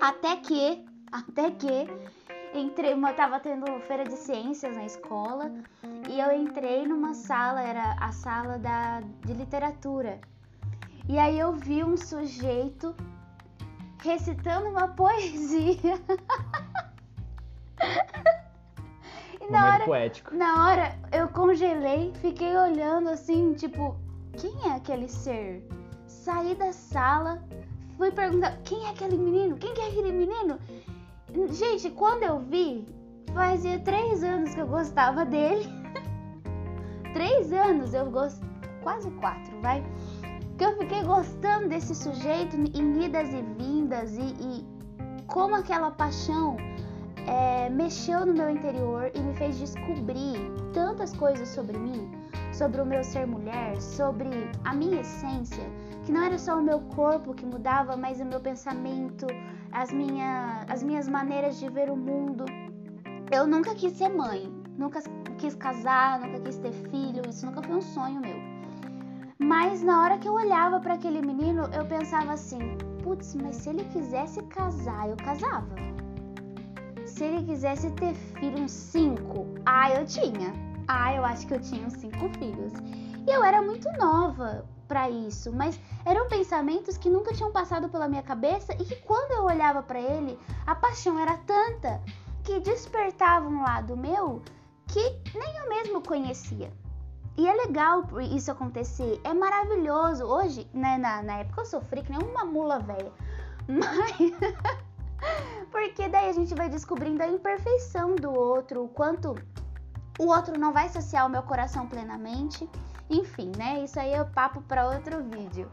Até 0.00 0.36
que, 0.36 0.84
até 1.10 1.50
que 1.50 1.88
entrei, 2.54 2.92
eu 2.92 3.14
tava 3.14 3.40
tendo 3.40 3.66
feira 3.80 4.04
de 4.04 4.16
ciências 4.16 4.74
na 4.74 4.84
escola 4.84 5.50
e 6.08 6.20
eu 6.20 6.32
entrei 6.32 6.86
numa 6.86 7.14
sala, 7.14 7.62
era 7.62 7.96
a 7.98 8.12
sala 8.12 8.58
da, 8.58 9.00
de 9.24 9.32
literatura. 9.32 10.20
E 11.08 11.18
aí 11.18 11.38
eu 11.38 11.52
vi 11.52 11.82
um 11.82 11.96
sujeito 11.96 12.94
recitando 14.02 14.68
uma 14.68 14.88
poesia. 14.94 16.00
e 19.40 19.50
na 19.50 19.74
hora, 19.74 19.84
poético. 19.84 20.34
na 20.34 20.66
hora 20.66 20.98
eu 21.10 21.28
congelei, 21.28 22.12
fiquei 22.20 22.56
olhando 22.56 23.08
assim, 23.08 23.54
tipo, 23.54 23.96
quem 24.36 24.52
é 24.70 24.76
aquele 24.76 25.08
ser? 25.08 25.66
Saí 26.06 26.54
da 26.54 26.72
sala, 26.72 27.42
fui 27.96 28.12
perguntar, 28.12 28.56
quem 28.64 28.86
é 28.86 28.90
aquele 28.90 29.16
menino? 29.16 29.56
Quem 29.56 29.74
que 29.74 29.80
é 29.80 29.88
aquele 29.88 30.12
menino? 30.12 30.58
Gente, 31.50 31.90
quando 31.90 32.24
eu 32.24 32.40
vi, 32.40 32.86
fazia 33.32 33.78
três 33.78 34.22
anos 34.22 34.54
que 34.54 34.60
eu 34.60 34.66
gostava 34.66 35.24
dele. 35.24 35.66
três 37.14 37.52
anos 37.52 37.94
eu 37.94 38.10
gosto, 38.10 38.44
quase 38.82 39.10
quatro, 39.12 39.58
vai. 39.60 39.82
Que 40.58 40.64
eu 40.64 40.76
fiquei 40.78 41.02
gostando 41.02 41.68
desse 41.68 41.94
sujeito 41.94 42.56
em 42.56 43.04
idas 43.04 43.32
e 43.32 43.42
vindas 43.58 44.16
e, 44.16 44.20
e 44.20 44.66
como 45.26 45.54
aquela 45.54 45.90
paixão 45.90 46.56
é, 47.26 47.70
mexeu 47.70 48.26
no 48.26 48.34
meu 48.34 48.50
interior 48.50 49.10
e 49.14 49.20
me 49.20 49.34
fez 49.34 49.58
descobrir 49.58 50.36
tantas 50.74 51.16
coisas 51.16 51.48
sobre 51.48 51.78
mim, 51.78 52.10
sobre 52.52 52.80
o 52.80 52.86
meu 52.86 53.02
ser 53.02 53.26
mulher, 53.26 53.80
sobre 53.80 54.28
a 54.64 54.74
minha 54.74 55.00
essência, 55.00 55.64
que 56.04 56.12
não 56.12 56.22
era 56.22 56.38
só 56.38 56.58
o 56.58 56.62
meu 56.62 56.80
corpo 56.80 57.32
que 57.32 57.46
mudava, 57.46 57.96
mas 57.96 58.20
o 58.20 58.24
meu 58.24 58.40
pensamento, 58.40 59.26
as, 59.72 59.90
minha, 59.92 60.64
as 60.68 60.82
minhas 60.82 61.08
maneiras 61.08 61.58
de 61.58 61.68
ver 61.68 61.90
o 61.90 61.96
mundo. 61.96 62.44
Eu 63.30 63.46
nunca 63.46 63.74
quis 63.74 63.92
ser 63.92 64.10
mãe, 64.10 64.52
nunca 64.76 65.00
quis 65.38 65.54
casar, 65.54 66.20
nunca 66.20 66.40
quis 66.40 66.58
ter 66.58 66.72
filho, 66.72 67.22
isso 67.28 67.46
nunca 67.46 67.62
foi 67.62 67.76
um 67.76 67.82
sonho 67.82 68.20
meu. 68.20 68.36
Mas 69.38 69.82
na 69.82 70.02
hora 70.02 70.18
que 70.18 70.28
eu 70.28 70.34
olhava 70.34 70.78
para 70.78 70.94
aquele 70.94 71.20
menino, 71.22 71.62
eu 71.72 71.84
pensava 71.86 72.32
assim: 72.32 72.76
putz, 73.02 73.34
mas 73.34 73.56
se 73.56 73.70
ele 73.70 73.84
quisesse 73.84 74.42
casar, 74.44 75.08
eu 75.08 75.16
casava. 75.16 75.74
Se 77.06 77.24
ele 77.24 77.44
quisesse 77.44 77.90
ter 77.92 78.14
filho, 78.14 78.62
uns 78.62 78.70
cinco, 78.70 79.46
ah, 79.66 79.90
eu 79.90 80.06
tinha. 80.06 80.52
Ah, 80.88 81.14
eu 81.14 81.24
acho 81.24 81.46
que 81.46 81.54
eu 81.54 81.60
tinha 81.60 81.86
uns 81.86 81.94
cinco 81.94 82.28
filhos. 82.38 82.72
E 83.26 83.30
eu 83.30 83.44
era 83.44 83.62
muito 83.62 83.90
nova 83.98 84.64
para 84.92 85.08
isso, 85.08 85.50
mas 85.50 85.80
eram 86.04 86.28
pensamentos 86.28 86.98
que 86.98 87.08
nunca 87.08 87.32
tinham 87.32 87.50
passado 87.50 87.88
pela 87.88 88.06
minha 88.06 88.22
cabeça 88.22 88.74
e 88.74 88.84
que 88.84 88.96
quando 88.96 89.32
eu 89.32 89.44
olhava 89.44 89.82
para 89.82 89.98
ele, 89.98 90.38
a 90.66 90.74
paixão 90.74 91.18
era 91.18 91.38
tanta 91.38 91.98
que 92.44 92.60
despertava 92.60 93.48
um 93.48 93.62
lado 93.62 93.96
meu 93.96 94.42
que 94.86 95.00
nem 95.34 95.56
eu 95.56 95.68
mesmo 95.70 96.02
conhecia. 96.02 96.70
E 97.38 97.48
é 97.48 97.54
legal 97.54 98.04
isso 98.20 98.52
acontecer, 98.52 99.18
é 99.24 99.32
maravilhoso. 99.32 100.24
Hoje, 100.24 100.68
né, 100.74 100.98
na, 100.98 101.22
na 101.22 101.38
época 101.38 101.62
eu 101.62 101.64
sofri 101.64 102.02
que 102.02 102.12
nem 102.12 102.20
uma 102.28 102.44
mula 102.44 102.78
velha, 102.78 103.10
mas. 103.66 104.52
Porque 105.70 106.06
daí 106.06 106.28
a 106.28 106.32
gente 106.34 106.54
vai 106.54 106.68
descobrindo 106.68 107.22
a 107.22 107.26
imperfeição 107.26 108.14
do 108.14 108.30
outro, 108.30 108.84
o 108.84 108.88
quanto 108.88 109.34
o 110.18 110.26
outro 110.26 110.60
não 110.60 110.70
vai 110.70 110.90
saciar 110.90 111.26
o 111.26 111.30
meu 111.30 111.42
coração 111.44 111.86
plenamente. 111.86 112.68
Enfim, 113.12 113.52
né? 113.58 113.84
Isso 113.84 114.00
aí 114.00 114.12
é 114.12 114.24
papo 114.24 114.62
para 114.62 114.88
outro 114.88 115.22
vídeo. 115.22 115.68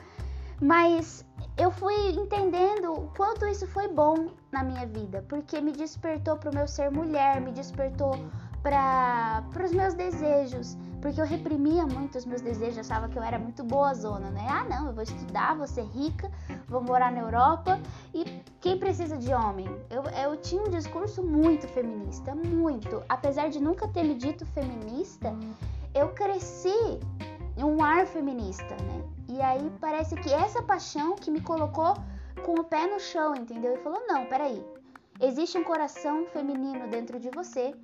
Mas 0.62 1.25
eu 1.58 1.72
fui 1.72 1.96
entendendo 2.12 2.91
o 2.93 3.08
quanto 3.15 3.46
isso 3.46 3.65
foi 3.67 3.88
bom 3.88 4.27
na 4.51 4.62
minha 4.62 4.86
vida, 4.86 5.24
porque 5.29 5.62
me 5.62 5.72
despertou 5.72 6.36
para 6.36 6.51
o 6.51 6.55
meu 6.55 6.67
ser 6.67 6.91
mulher, 6.91 7.39
me 7.39 7.51
despertou 7.51 8.19
para 8.62 9.41
os 9.63 9.72
meus 9.72 9.93
desejos, 9.93 10.77
porque 11.01 11.22
eu 11.22 11.25
reprimia 11.25 11.86
muito 11.86 12.17
os 12.17 12.25
meus 12.25 12.41
desejos, 12.41 12.79
achava 12.79 13.08
que 13.08 13.17
eu 13.17 13.24
era 13.24 13.39
muito 13.39 13.63
boa 13.63 13.93
zona, 13.93 14.29
né? 14.31 14.46
Ah, 14.50 14.65
não, 14.65 14.88
eu 14.88 14.93
vou 14.93 15.03
estudar, 15.03 15.55
vou 15.55 15.65
ser 15.65 15.84
rica, 15.84 16.29
vou 16.67 16.81
morar 16.81 17.10
na 17.10 17.19
Europa 17.19 17.79
e 18.13 18.25
quem 18.60 18.77
precisa 18.77 19.17
de 19.17 19.34
homem? 19.34 19.65
Eu, 19.89 20.03
eu 20.03 20.36
tinha 20.38 20.62
um 20.62 20.69
discurso 20.69 21.24
muito 21.24 21.69
feminista, 21.69 22.36
muito. 22.36 23.01
Apesar 23.08 23.50
de 23.50 23.62
nunca 23.62 23.88
ter 23.88 24.03
me 24.03 24.15
dito 24.15 24.46
feminista, 24.48 25.34
eu 25.93 26.10
cresci 26.10 27.00
um 27.63 27.83
ar 27.83 28.05
feminista, 28.05 28.75
né? 28.75 29.03
E 29.27 29.41
aí 29.41 29.71
parece 29.79 30.15
que 30.15 30.33
essa 30.33 30.61
paixão 30.61 31.15
que 31.15 31.29
me 31.31 31.41
colocou 31.41 31.93
com 32.45 32.55
o 32.55 32.63
pé 32.63 32.87
no 32.87 32.99
chão, 32.99 33.35
entendeu? 33.35 33.73
E 33.73 33.77
falou: 33.77 34.01
não, 34.07 34.25
peraí, 34.25 34.63
existe 35.19 35.57
um 35.57 35.63
coração 35.63 36.25
feminino 36.27 36.87
dentro 36.87 37.19
de 37.19 37.29
você 37.29 37.75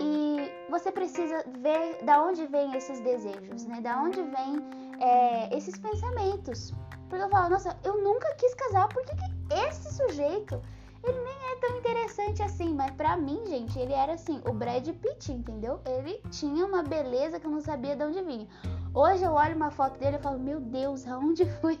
e 0.00 0.50
você 0.70 0.90
precisa 0.90 1.44
ver 1.60 2.02
da 2.04 2.22
onde 2.22 2.46
vêm 2.46 2.74
esses 2.74 3.00
desejos, 3.00 3.64
né? 3.66 3.80
Da 3.80 4.00
onde 4.00 4.22
vêm 4.22 4.58
é, 5.00 5.56
esses 5.56 5.78
pensamentos. 5.78 6.72
Porque 7.08 7.24
eu 7.24 7.28
falo, 7.28 7.50
nossa, 7.50 7.76
eu 7.84 8.02
nunca 8.02 8.34
quis 8.36 8.54
casar, 8.54 8.88
por 8.88 9.04
que, 9.04 9.14
que 9.14 9.54
esse 9.68 9.94
sujeito, 9.94 10.60
ele 11.04 11.20
nem 11.20 11.52
é 11.52 11.56
tão 11.56 11.76
interessante 11.78 12.42
assim, 12.42 12.74
mas 12.74 12.90
pra 12.92 13.16
mim, 13.16 13.40
gente, 13.46 13.78
ele 13.78 13.92
era 13.92 14.14
assim, 14.14 14.40
o 14.48 14.52
Brad 14.52 14.86
Pitt, 14.88 15.32
entendeu? 15.32 15.80
Ele 15.84 16.20
tinha 16.30 16.64
uma 16.64 16.82
beleza 16.82 17.40
que 17.40 17.46
eu 17.46 17.50
não 17.50 17.60
sabia 17.60 17.96
de 17.96 18.04
onde 18.04 18.22
vinha. 18.22 18.46
Hoje 18.94 19.24
eu 19.24 19.32
olho 19.32 19.56
uma 19.56 19.70
foto 19.70 19.98
dele 19.98 20.16
e 20.16 20.20
falo, 20.20 20.38
meu 20.38 20.60
Deus, 20.60 21.06
aonde 21.06 21.44
foi? 21.60 21.78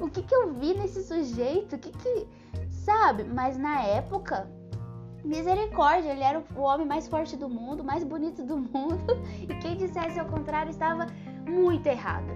O 0.00 0.08
que 0.08 0.22
que 0.22 0.34
eu 0.34 0.54
vi 0.54 0.74
nesse 0.74 1.02
sujeito? 1.04 1.76
O 1.76 1.78
que 1.78 1.90
que... 1.90 2.26
Sabe? 2.70 3.24
Mas 3.24 3.58
na 3.58 3.82
época, 3.82 4.48
Misericórdia, 5.26 6.12
ele 6.12 6.22
era 6.22 6.42
o 6.54 6.60
homem 6.60 6.86
mais 6.86 7.08
forte 7.08 7.36
do 7.36 7.48
mundo, 7.48 7.82
mais 7.82 8.04
bonito 8.04 8.44
do 8.44 8.56
mundo, 8.72 9.20
e 9.42 9.54
quem 9.56 9.76
dissesse 9.76 10.20
ao 10.20 10.26
contrário 10.26 10.70
estava 10.70 11.06
muito 11.44 11.86
errado. 11.88 12.26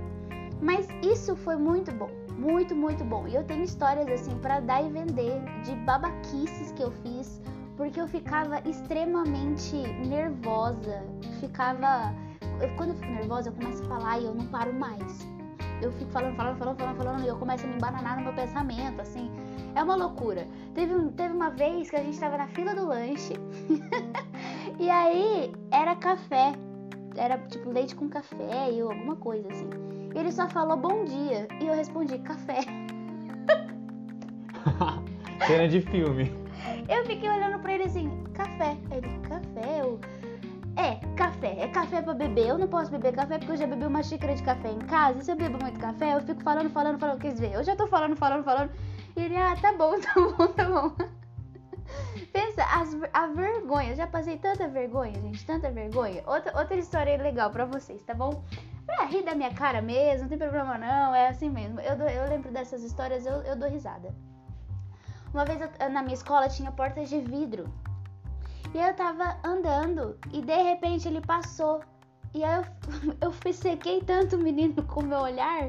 Mas 0.60 0.88
isso 1.02 1.36
foi 1.36 1.56
muito 1.56 1.92
bom, 1.92 2.10
muito, 2.40 2.74
muito 2.74 3.04
bom. 3.04 3.28
E 3.28 3.34
eu 3.34 3.44
tenho 3.44 3.62
histórias 3.62 4.08
assim 4.08 4.36
para 4.38 4.60
dar 4.60 4.82
e 4.82 4.90
vender 4.90 5.42
de 5.64 5.74
babaquices 5.84 6.72
que 6.72 6.82
eu 6.82 6.90
fiz, 7.02 7.40
porque 7.76 8.00
eu 8.00 8.08
ficava 8.08 8.60
extremamente 8.68 9.76
nervosa, 10.06 11.04
ficava 11.40 12.14
quando 12.76 12.90
eu 12.90 12.96
fico 12.96 13.12
nervosa, 13.12 13.48
eu 13.48 13.52
começo 13.52 13.82
a 13.82 13.86
falar 13.86 14.18
e 14.18 14.24
eu 14.24 14.34
não 14.34 14.46
paro 14.46 14.72
mais. 14.72 15.26
Eu 15.80 15.90
fico 15.92 16.10
falando, 16.10 16.36
falando, 16.36 16.58
falando, 16.58 16.76
falando, 16.76 16.96
falando, 16.96 17.24
e 17.24 17.28
eu 17.28 17.36
começo 17.36 17.64
a 17.64 17.68
me 17.68 17.74
embananar 17.74 18.16
no 18.16 18.24
meu 18.24 18.34
pensamento, 18.34 19.00
assim. 19.00 19.30
É 19.74 19.82
uma 19.82 19.94
loucura. 19.94 20.46
Teve, 20.74 20.94
teve 21.12 21.34
uma 21.34 21.50
vez 21.50 21.88
que 21.88 21.96
a 21.96 22.02
gente 22.02 22.18
tava 22.18 22.36
na 22.36 22.48
fila 22.48 22.74
do 22.74 22.86
lanche 22.86 23.34
e 24.78 24.90
aí 24.90 25.52
era 25.70 25.96
café. 25.96 26.52
Era 27.16 27.38
tipo 27.38 27.70
leite 27.70 27.94
com 27.94 28.08
café 28.08 28.70
e 28.70 28.80
alguma 28.80 29.16
coisa 29.16 29.48
assim. 29.48 29.68
Ele 30.14 30.32
só 30.32 30.48
falou 30.48 30.76
bom 30.76 31.04
dia 31.04 31.46
e 31.60 31.66
eu 31.66 31.74
respondi 31.74 32.18
café. 32.18 32.60
Cena 35.46 35.68
de 35.68 35.80
filme. 35.80 36.32
Eu 36.88 37.04
fiquei 37.06 37.28
olhando 37.28 37.58
pra 37.60 37.74
ele 37.74 37.84
assim, 37.84 38.24
café. 38.34 38.76
Ele, 38.90 39.18
café? 39.20 39.80
Eu... 39.80 40.00
É, 40.76 40.96
café. 41.14 41.56
É 41.60 41.68
café 41.68 42.02
pra 42.02 42.14
beber. 42.14 42.48
Eu 42.48 42.58
não 42.58 42.68
posso 42.68 42.90
beber 42.90 43.14
café 43.14 43.38
porque 43.38 43.52
eu 43.52 43.56
já 43.56 43.66
bebi 43.66 43.86
uma 43.86 44.02
xícara 44.02 44.34
de 44.34 44.42
café 44.42 44.70
em 44.70 44.80
casa. 44.80 45.18
E 45.18 45.24
se 45.24 45.30
eu 45.30 45.36
bebo 45.36 45.58
muito 45.62 45.78
café, 45.78 46.14
eu 46.14 46.20
fico 46.20 46.42
falando, 46.42 46.70
falando, 46.70 46.98
falando. 46.98 47.20
Quer 47.20 47.32
dizer, 47.32 47.52
eu 47.52 47.62
já 47.62 47.76
tô 47.76 47.86
falando, 47.86 48.16
falando, 48.16 48.44
falando. 48.44 48.70
E 49.16 49.22
ele, 49.22 49.36
ah, 49.36 49.56
tá 49.60 49.72
bom, 49.72 49.98
tá 50.00 50.14
bom, 50.14 50.46
tá 50.48 50.64
bom. 50.64 50.92
Pensa, 52.32 52.64
as, 52.64 52.96
a 53.12 53.26
vergonha. 53.28 53.90
Eu 53.90 53.96
já 53.96 54.06
passei 54.06 54.38
tanta 54.38 54.68
vergonha, 54.68 55.14
gente, 55.20 55.44
tanta 55.46 55.70
vergonha. 55.70 56.22
Outra, 56.26 56.58
outra 56.58 56.76
história 56.76 57.16
legal 57.20 57.50
pra 57.50 57.64
vocês, 57.64 58.02
tá 58.02 58.14
bom? 58.14 58.42
Rir 59.10 59.24
da 59.24 59.34
minha 59.34 59.52
cara 59.52 59.82
mesmo, 59.82 60.22
não 60.22 60.28
tem 60.28 60.38
problema 60.38 60.78
não, 60.78 61.14
é 61.14 61.28
assim 61.28 61.50
mesmo. 61.50 61.80
Eu, 61.80 61.96
eu 61.96 62.28
lembro 62.28 62.52
dessas 62.52 62.82
histórias, 62.84 63.26
eu, 63.26 63.42
eu 63.42 63.56
dou 63.56 63.68
risada. 63.68 64.14
Uma 65.34 65.44
vez 65.44 65.60
eu, 65.60 65.90
na 65.90 66.02
minha 66.02 66.14
escola 66.14 66.48
tinha 66.48 66.70
portas 66.70 67.08
de 67.08 67.20
vidro. 67.20 67.64
E 68.72 68.78
eu 68.78 68.94
tava 68.94 69.36
andando 69.44 70.16
e 70.32 70.40
de 70.40 70.62
repente 70.62 71.08
ele 71.08 71.20
passou. 71.20 71.82
E 72.32 72.44
aí 72.44 72.56
eu, 72.56 72.64
eu 73.44 73.52
sequei 73.52 74.00
tanto 74.00 74.36
o 74.36 74.38
menino 74.38 74.80
com 74.84 75.00
o 75.00 75.06
meu 75.06 75.18
olhar 75.18 75.68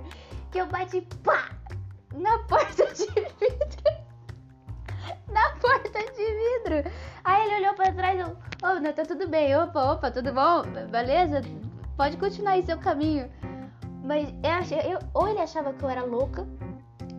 que 0.51 0.59
eu 0.59 0.67
bati 0.67 1.01
pá 1.23 1.49
na 2.13 2.37
porta 2.39 2.93
de 2.93 3.05
vidro. 3.05 4.01
na 5.31 5.49
porta 5.59 5.99
de 5.99 6.25
vidro. 6.25 6.91
Aí 7.23 7.43
ele 7.43 7.55
olhou 7.61 7.73
pra 7.73 7.91
trás 7.91 8.17
e 8.17 8.21
eu, 8.21 8.37
oh, 8.63 8.79
não, 8.79 8.93
tá 8.93 9.03
tudo 9.03 9.27
bem, 9.27 9.55
opa, 9.57 9.93
opa, 9.93 10.11
tudo 10.11 10.31
bom? 10.31 10.61
Beleza? 10.91 11.41
Pode 12.01 12.17
continuar 12.17 12.53
aí 12.53 12.63
seu 12.63 12.79
caminho. 12.79 13.29
Mas 14.03 14.33
eu 14.43 14.49
achei, 14.49 14.79
eu, 14.91 14.97
ou 15.13 15.29
ele 15.29 15.37
achava 15.37 15.71
que 15.71 15.85
eu 15.85 15.87
era 15.87 16.03
louca, 16.03 16.47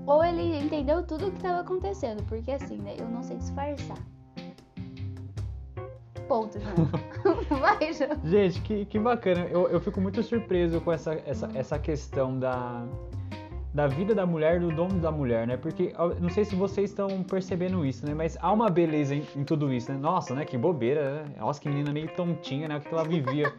ou 0.05 0.25
ele 0.25 0.59
entendeu 0.59 1.07
tudo 1.07 1.29
o 1.29 1.31
que 1.31 1.37
estava 1.37 1.61
acontecendo. 1.61 2.21
Porque 2.25 2.51
assim, 2.51 2.79
né? 2.79 2.97
Eu 2.99 3.09
não 3.09 3.23
sei 3.23 3.37
disfarçar. 3.37 3.97
Ponto, 6.27 6.59
João. 6.59 6.75
Vai, 7.61 7.93
João. 7.93 8.11
Gente, 8.25 8.61
que, 8.63 8.85
que 8.87 8.99
bacana. 8.99 9.45
Eu, 9.45 9.69
eu 9.69 9.81
fico 9.81 10.01
muito 10.01 10.21
surpreso 10.21 10.81
com 10.81 10.91
essa, 10.91 11.15
essa, 11.25 11.49
essa 11.55 11.79
questão 11.79 12.37
da, 12.37 12.85
da 13.73 13.87
vida 13.87 14.17
da 14.17 14.27
mulher, 14.27 14.59
do 14.59 14.75
dono 14.75 14.99
da 14.99 15.13
mulher, 15.13 15.47
né? 15.47 15.57
Porque 15.57 15.95
não 16.21 16.29
sei 16.29 16.45
se 16.45 16.57
vocês 16.57 16.91
estão 16.91 17.23
percebendo 17.23 17.87
isso, 17.87 18.05
né? 18.05 18.15
Mas 18.15 18.37
há 18.41 18.53
uma 18.53 18.69
beleza 18.69 19.15
em, 19.15 19.25
em, 19.37 19.45
tudo 19.45 19.73
isso, 19.73 19.93
né? 19.93 19.97
Nossa, 19.97 20.35
né? 20.35 20.45
Que 20.45 20.59
bobeira, 20.59 21.23
né? 21.23 21.35
Nossa, 21.39 21.61
que 21.61 21.69
menina 21.69 21.93
meio 21.93 22.09
tontinha, 22.17 22.67
né? 22.67 22.79
O 22.79 22.81
que 22.81 22.93
ela 22.93 23.05
vivia. 23.05 23.55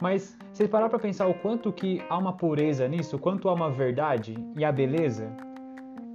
Mas 0.00 0.36
se 0.52 0.68
parar 0.68 0.88
para 0.88 0.98
pensar 0.98 1.26
o 1.26 1.34
quanto 1.34 1.72
que 1.72 2.00
há 2.08 2.16
uma 2.16 2.32
pureza 2.32 2.86
nisso, 2.86 3.16
o 3.16 3.18
quanto 3.18 3.48
há 3.48 3.52
uma 3.52 3.70
verdade 3.70 4.36
e 4.56 4.64
a 4.64 4.70
beleza, 4.70 5.28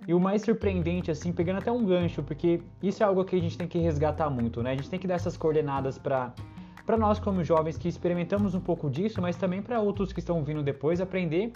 e 0.07 0.13
o 0.13 0.19
mais 0.19 0.41
surpreendente, 0.41 1.11
assim, 1.11 1.31
pegando 1.31 1.59
até 1.59 1.71
um 1.71 1.85
gancho, 1.85 2.23
porque 2.23 2.61
isso 2.81 3.03
é 3.03 3.05
algo 3.05 3.23
que 3.23 3.35
a 3.35 3.41
gente 3.41 3.57
tem 3.57 3.67
que 3.67 3.77
resgatar 3.77 4.29
muito, 4.29 4.61
né? 4.61 4.71
A 4.71 4.75
gente 4.75 4.89
tem 4.89 4.99
que 4.99 5.07
dar 5.07 5.15
essas 5.15 5.37
coordenadas 5.37 5.97
para 5.97 6.33
para 6.85 6.97
nós 6.97 7.17
como 7.17 7.41
jovens 7.45 7.77
que 7.77 7.87
experimentamos 7.87 8.53
um 8.53 8.59
pouco 8.59 8.89
disso, 8.89 9.21
mas 9.21 9.37
também 9.37 9.61
para 9.61 9.79
outros 9.79 10.11
que 10.11 10.19
estão 10.19 10.43
vindo 10.43 10.61
depois 10.61 10.99
aprender 10.99 11.53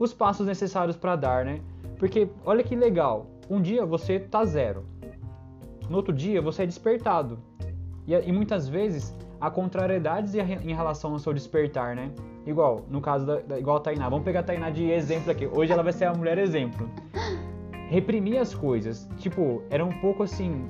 os 0.00 0.12
passos 0.12 0.48
necessários 0.48 0.96
para 0.96 1.14
dar, 1.14 1.44
né? 1.44 1.60
Porque 1.96 2.28
olha 2.44 2.62
que 2.64 2.74
legal, 2.74 3.30
um 3.48 3.62
dia 3.62 3.86
você 3.86 4.18
tá 4.18 4.44
zero, 4.44 4.84
no 5.88 5.96
outro 5.96 6.12
dia 6.12 6.42
você 6.42 6.64
é 6.64 6.66
despertado. 6.66 7.38
E, 8.04 8.14
e 8.14 8.32
muitas 8.32 8.68
vezes 8.68 9.14
há 9.44 9.50
contrariedades 9.50 10.34
em 10.34 10.74
relação 10.74 11.12
ao 11.12 11.18
seu 11.18 11.34
despertar, 11.34 11.94
né? 11.94 12.10
Igual, 12.46 12.86
no 12.88 13.00
caso 13.00 13.26
da, 13.26 13.36
da, 13.40 13.58
igual 13.58 13.76
a 13.76 13.80
Tainá. 13.80 14.08
Vamos 14.08 14.24
pegar 14.24 14.40
a 14.40 14.42
Tainá 14.42 14.70
de 14.70 14.90
exemplo 14.90 15.30
aqui. 15.30 15.46
Hoje 15.46 15.70
ela 15.70 15.82
vai 15.82 15.92
ser 15.92 16.06
a 16.06 16.14
mulher 16.14 16.38
exemplo. 16.38 16.88
Reprimir 17.90 18.38
as 18.38 18.54
coisas. 18.54 19.06
Tipo, 19.18 19.62
era 19.68 19.84
um 19.84 19.92
pouco 20.00 20.22
assim. 20.22 20.66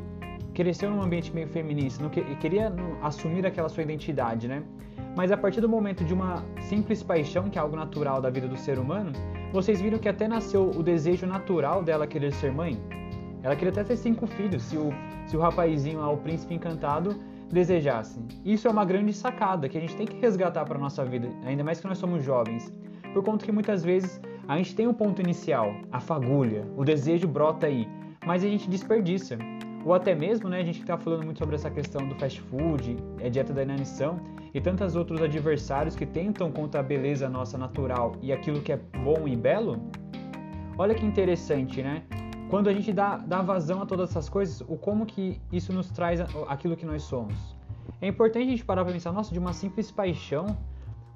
Cresceu 0.53 0.91
num 0.91 1.03
ambiente 1.03 1.33
meio 1.33 1.49
feminista, 1.49 2.03
não 2.03 2.11
que, 2.11 2.23
queria 2.37 2.73
assumir 3.03 3.45
aquela 3.47 3.69
sua 3.69 3.83
identidade, 3.83 4.47
né? 4.47 4.63
Mas 5.17 5.31
a 5.31 5.37
partir 5.37 5.61
do 5.61 5.69
momento 5.69 6.05
de 6.05 6.13
uma 6.13 6.45
simples 6.61 7.03
paixão, 7.03 7.49
que 7.49 7.59
é 7.59 7.61
algo 7.61 7.77
natural 7.77 8.21
da 8.21 8.31
vida 8.31 8.49
do 8.49 8.57
ser 8.57 8.79
humano, 8.79 9.13
vocês 9.53 9.81
viram 9.81 9.99
que 9.99 10.09
até 10.09 10.29
nasceu 10.29 10.71
o 10.71 10.83
desejo 10.83 11.27
natural 11.27 11.83
dela 11.83 12.07
querer 12.07 12.33
ser 12.33 12.53
mãe? 12.53 12.81
Ela 13.43 13.55
queria 13.55 13.71
até 13.71 13.85
ter 13.85 13.97
cinco 13.97 14.27
filhos, 14.27 14.63
se 14.63 14.77
o, 14.77 14.91
se 15.27 15.37
o 15.37 15.41
rapazinho 15.41 16.01
lá, 16.01 16.11
o 16.11 16.17
príncipe 16.17 16.55
encantado, 16.55 17.17
desejasse. 17.55 18.21
Isso 18.45 18.69
é 18.69 18.71
uma 18.71 18.85
grande 18.85 19.13
sacada 19.13 19.69
que 19.69 19.79
a 19.79 19.81
gente 19.81 19.97
tem 19.97 20.07
que 20.07 20.21
resgatar 20.21 20.65
para 20.65 20.79
nossa 20.79 21.05
vida, 21.05 21.29
ainda 21.45 21.65
mais 21.65 21.81
que 21.81 21.87
nós 21.87 21.97
somos 21.97 22.23
jovens. 22.23 22.71
Por 23.15 23.23
conta 23.23 23.47
que 23.47 23.53
muitas 23.53 23.83
vezes 23.83 24.21
a 24.47 24.59
gente 24.59 24.75
tem 24.75 24.87
um 24.87 24.93
ponto 24.93 25.23
inicial, 25.23 25.75
a 25.91 26.01
fagulha, 26.01 26.67
o 26.77 26.85
desejo 26.85 27.27
brota 27.27 27.67
aí, 27.67 27.89
mas 28.27 28.45
a 28.45 28.49
gente 28.49 28.69
desperdiça. 28.69 29.39
Ou 29.85 29.95
até 29.95 30.15
mesmo, 30.15 30.49
né, 30.49 30.61
a 30.61 30.65
gente 30.65 30.81
está 30.81 30.99
falando 30.99 31.25
muito 31.25 31.39
sobre 31.39 31.55
essa 31.55 31.71
questão 31.71 32.07
do 32.07 32.15
fast 32.17 32.41
food, 32.43 32.97
é 33.21 33.31
dieta 33.31 33.53
da 33.53 33.63
inanição, 33.63 34.19
e 34.53 34.61
tantos 34.61 34.97
outros 34.97 35.21
adversários 35.21 35.95
que 35.95 36.07
tentam 36.07 36.51
contra 36.51 36.81
a 36.81 36.83
beleza 36.83 37.29
nossa 37.29 37.59
natural 37.59 38.17
e 38.23 38.33
aquilo 38.33 38.61
que 38.61 38.73
é 38.73 38.77
bom 38.77 39.27
e 39.27 39.37
belo? 39.37 39.81
Olha 40.77 40.95
que 40.95 41.05
interessante, 41.05 41.83
né? 41.83 42.03
Quando 42.55 42.69
a 42.69 42.73
gente 42.73 42.93
dá, 42.93 43.17
dá 43.17 43.43
vazão 43.43 43.83
a 43.83 43.85
todas 43.85 44.11
essas 44.11 44.29
coisas, 44.29 44.61
o 44.61 44.77
como 44.77 45.05
que 45.05 45.41
isso 45.51 45.73
nos 45.73 45.91
traz 45.91 46.21
aquilo 46.47 46.77
que 46.77 46.87
nós 46.87 47.03
somos. 47.03 47.35
É 48.01 48.07
importante 48.07 48.47
a 48.47 48.51
gente 48.53 48.65
parar 48.65 48.85
para 48.85 48.93
pensar, 48.93 49.11
nossa, 49.11 49.33
de 49.33 49.41
uma 49.41 49.53
simples 49.53 49.91
paixão, 49.91 50.57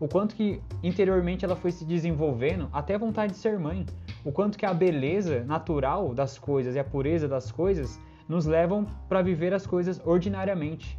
o 0.00 0.08
quanto 0.08 0.34
que 0.34 0.60
interiormente 0.82 1.44
ela 1.44 1.54
foi 1.54 1.70
se 1.70 1.84
desenvolvendo, 1.84 2.68
até 2.72 2.96
a 2.96 2.98
vontade 2.98 3.34
de 3.34 3.38
ser 3.38 3.56
mãe, 3.56 3.86
o 4.24 4.32
quanto 4.32 4.58
que 4.58 4.66
a 4.66 4.74
beleza 4.74 5.44
natural 5.44 6.12
das 6.12 6.36
coisas 6.36 6.74
e 6.74 6.78
a 6.80 6.82
pureza 6.82 7.28
das 7.28 7.52
coisas 7.52 8.00
nos 8.28 8.44
levam 8.44 8.84
para 9.08 9.22
viver 9.22 9.54
as 9.54 9.64
coisas 9.64 10.02
ordinariamente. 10.04 10.98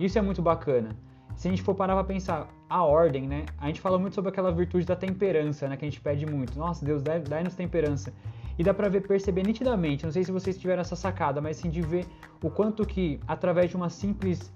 Isso 0.00 0.18
é 0.18 0.22
muito 0.22 0.42
bacana. 0.42 0.88
Se 1.36 1.46
a 1.46 1.52
gente 1.52 1.62
for 1.62 1.76
parar 1.76 1.94
para 1.94 2.02
pensar 2.02 2.48
a 2.68 2.82
ordem, 2.82 3.28
né? 3.28 3.46
A 3.58 3.68
gente 3.68 3.80
fala 3.80 3.96
muito 3.96 4.14
sobre 4.14 4.30
aquela 4.30 4.50
virtude 4.50 4.84
da 4.84 4.96
temperança, 4.96 5.68
né? 5.68 5.76
Que 5.76 5.84
a 5.84 5.88
gente 5.88 6.00
pede 6.00 6.26
muito. 6.26 6.58
Nossa, 6.58 6.84
Deus, 6.84 7.00
dá-nos 7.00 7.54
temperança. 7.54 8.12
E 8.58 8.64
dá 8.64 8.72
pra 8.72 8.88
ver, 8.88 9.06
perceber 9.06 9.42
nitidamente, 9.42 10.04
não 10.04 10.12
sei 10.12 10.24
se 10.24 10.32
vocês 10.32 10.56
tiveram 10.58 10.80
essa 10.80 10.96
sacada, 10.96 11.40
mas 11.40 11.56
sim 11.58 11.68
de 11.68 11.82
ver 11.82 12.06
o 12.42 12.50
quanto 12.50 12.86
que, 12.86 13.20
através 13.26 13.70
de 13.70 13.76
uma 13.76 13.90
simples 13.90 14.52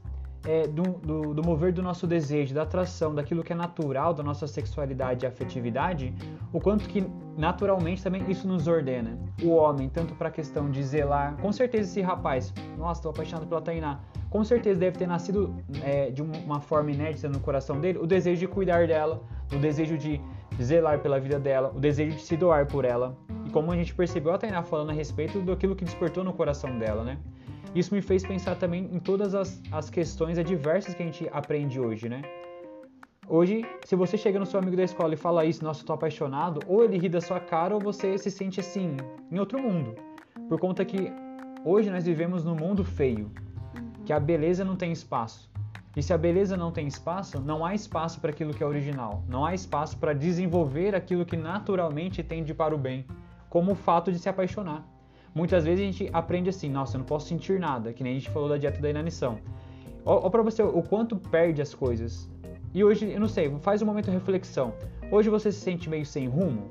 é, 0.47 0.67
do, 0.67 0.83
do, 0.83 1.35
do, 1.35 1.43
mover 1.43 1.73
do 1.73 1.83
nosso 1.83 2.07
desejo, 2.07 2.55
da 2.55 2.63
atração, 2.63 3.15
daquilo 3.15 3.43
que 3.43 3.53
é 3.53 3.57
natural 3.57 4.15
da 4.15 4.23
nossa 4.23 4.47
sexualidade 4.47 5.25
e 5.25 5.29
afetividade, 5.29 6.15
o 6.53 6.61
quanto 6.61 6.89
que 6.89 7.05
naturalmente 7.37 8.03
também 8.03 8.25
isso 8.29 8.49
nos 8.49 8.67
ordena. 8.67 9.19
O 9.43 9.51
homem, 9.51 9.89
tanto 9.89 10.15
para 10.15 10.29
a 10.29 10.33
questão 10.33 10.71
de 10.71 10.83
zelar, 10.83 11.37
com 11.37 11.53
certeza 11.53 11.91
esse 11.91 12.01
rapaz, 12.01 12.53
nossa, 12.79 13.01
estou 13.01 13.11
apaixonado 13.11 13.47
pela 13.47 13.61
Tainá, 13.61 14.01
com 14.31 14.43
certeza 14.45 14.81
deve 14.81 14.97
ter 14.97 15.07
nascido 15.07 15.55
é, 15.83 16.11
de 16.11 16.23
uma 16.23 16.61
forma 16.61 16.91
inédita 16.91 17.29
no 17.29 17.41
coração 17.41 17.81
dele 17.81 17.99
o 17.99 18.07
desejo 18.07 18.41
de 18.41 18.47
cuidar 18.47 18.87
dela, 18.87 19.21
o 19.53 19.57
desejo 19.57 19.99
de 19.99 20.21
zelar 20.63 21.01
pela 21.01 21.19
vida 21.19 21.39
dela, 21.39 21.73
o 21.75 21.81
desejo 21.81 22.17
de 22.17 22.23
se 22.23 22.37
doar 22.37 22.67
por 22.67 22.85
ela. 22.85 23.17
Como 23.53 23.73
a 23.73 23.77
gente 23.77 23.95
percebeu 23.95 24.33
a 24.33 24.39
Tainá 24.39 24.63
falando 24.63 24.91
a 24.91 24.93
respeito 24.93 25.41
daquilo 25.41 25.75
que 25.75 25.85
despertou 25.85 26.23
no 26.23 26.33
coração 26.33 26.79
dela, 26.79 27.03
né? 27.03 27.19
Isso 27.75 27.95
me 27.95 28.03
fez 28.03 28.25
pensar 28.25 28.57
também 28.57 28.89
em 28.93 28.99
todas 28.99 29.35
as, 29.35 29.61
as 29.71 29.91
questões 29.91 30.39
adversas 30.39 30.95
que 30.95 31.03
a 31.03 31.07
gente 31.07 31.29
aprende 31.33 31.79
hoje, 31.79 32.09
né? 32.09 32.23
Hoje, 33.29 33.65
se 33.85 33.95
você 33.95 34.17
chega 34.17 34.41
no 34.41 34.47
seu 34.47 34.59
amigo 34.59 34.77
da 34.77 34.83
escola 34.83 35.15
e 35.15 35.17
fala 35.17 35.45
isso, 35.45 35.63
nossa, 35.63 35.83
eu 35.83 35.87
tô 35.87 35.93
apaixonado, 35.93 36.61
ou 36.67 36.83
ele 36.83 36.99
ri 36.99 37.09
da 37.09 37.21
sua 37.21 37.39
cara 37.39 37.75
ou 37.75 37.81
você 37.81 38.19
se 38.19 38.29
sente 38.29 38.59
assim, 38.59 38.97
em 39.31 39.39
outro 39.39 39.63
mundo. 39.63 39.95
Por 40.49 40.59
conta 40.59 40.85
que 40.85 41.13
hoje 41.65 41.89
nós 41.91 42.05
vivemos 42.05 42.45
num 42.45 42.57
mundo 42.57 42.85
feio, 42.85 43.31
que 44.05 44.13
a 44.13 44.19
beleza 44.19 44.65
não 44.65 44.75
tem 44.75 44.91
espaço. 44.91 45.49
E 45.97 46.03
se 46.03 46.13
a 46.13 46.19
beleza 46.19 46.57
não 46.57 46.73
tem 46.73 46.89
espaço, 46.89 47.41
não 47.41 47.65
há 47.65 47.73
espaço 47.73 48.21
para 48.21 48.31
aquilo 48.31 48.53
que 48.53 48.65
é 48.65 48.67
original, 48.67 49.23
não 49.29 49.45
há 49.45 49.55
espaço 49.55 49.97
para 49.97 50.13
desenvolver 50.13 50.95
aquilo 50.97 51.25
que 51.25 51.37
naturalmente 51.37 52.25
tende 52.25 52.53
para 52.53 52.75
o 52.75 52.79
bem, 52.79 53.07
como 53.51 53.73
o 53.73 53.75
fato 53.75 54.11
de 54.11 54.19
se 54.19 54.29
apaixonar. 54.29 54.89
Muitas 55.35 55.65
vezes 55.65 55.81
a 55.83 55.87
gente 55.87 56.11
aprende 56.13 56.49
assim, 56.49 56.71
nossa, 56.71 56.97
eu 56.97 57.01
não 57.01 57.07
posso 57.07 57.27
sentir 57.27 57.61
nada, 57.61 57.93
que 57.93 58.03
nem 58.03 58.13
a 58.13 58.19
gente 58.19 58.31
falou 58.31 58.49
da 58.49 58.57
dieta 58.57 58.81
da 58.81 58.89
inanição. 58.89 59.39
Olha 60.05 60.31
para 60.31 60.43
você 60.43 60.63
o 60.63 60.83
quanto 60.83 61.17
perde 61.17 61.61
as 61.61 61.75
coisas. 61.75 62.31
E 62.73 62.83
hoje, 62.83 63.11
eu 63.11 63.21
não 63.21 63.29
sei, 63.29 63.55
faz 63.61 63.83
um 63.83 63.87
momento 63.87 64.07
de 64.07 64.13
reflexão. 64.13 64.73
Hoje 65.11 65.29
você 65.29 65.53
se 65.53 65.61
sente 65.61 65.91
meio 65.91 66.07
sem 66.07 66.29
rumo? 66.29 66.63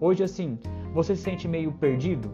Hoje, 0.00 0.22
assim, 0.22 0.58
você 0.92 1.14
se 1.16 1.22
sente 1.22 1.48
meio 1.48 1.72
perdido? 1.72 2.30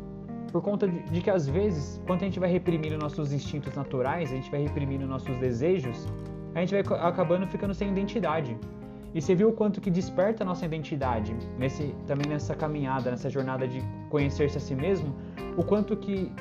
Por 0.50 0.62
conta 0.62 0.88
de 0.88 1.20
que 1.20 1.30
às 1.30 1.46
vezes, 1.46 2.02
quando 2.06 2.22
a 2.22 2.24
gente 2.24 2.40
vai 2.40 2.50
reprimindo 2.50 2.98
nossos 2.98 3.32
instintos 3.32 3.74
naturais, 3.74 4.32
a 4.32 4.34
gente 4.34 4.50
vai 4.50 4.62
reprimindo 4.62 5.06
nossos 5.06 5.36
desejos, 5.38 6.06
a 6.54 6.60
gente 6.60 6.74
vai 6.74 6.98
acabando 7.00 7.46
ficando 7.46 7.72
sem 7.72 7.90
identidade. 7.90 8.58
E 9.14 9.20
você 9.20 9.34
viu 9.34 9.48
o 9.48 9.52
quanto 9.52 9.80
que 9.80 9.90
desperta 9.90 10.44
a 10.44 10.46
nossa 10.46 10.64
identidade 10.64 11.34
nesse 11.58 11.94
também 12.06 12.28
nessa 12.28 12.54
caminhada, 12.54 13.10
nessa 13.10 13.28
jornada 13.28 13.66
de 13.66 13.82
conhecer-se 14.08 14.56
a 14.56 14.60
si 14.60 14.74
mesmo, 14.74 15.14
o 15.56 15.64
quanto 15.64 15.96
que 15.96 16.32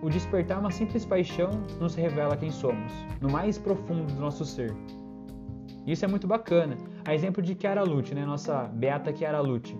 o 0.00 0.08
despertar 0.08 0.58
uma 0.58 0.70
simples 0.70 1.04
paixão 1.04 1.50
nos 1.80 1.94
revela 1.94 2.36
quem 2.36 2.50
somos, 2.50 2.92
no 3.20 3.30
mais 3.30 3.58
profundo 3.58 4.12
do 4.12 4.20
nosso 4.20 4.44
ser. 4.44 4.74
Isso 5.86 6.04
é 6.04 6.08
muito 6.08 6.26
bacana. 6.26 6.76
A 7.06 7.14
exemplo 7.14 7.42
de 7.42 7.54
Chiara 7.58 7.82
Lute, 7.82 8.14
né, 8.14 8.24
nossa 8.24 8.64
beata 8.64 9.14
Chiara 9.14 9.40
Lute. 9.40 9.76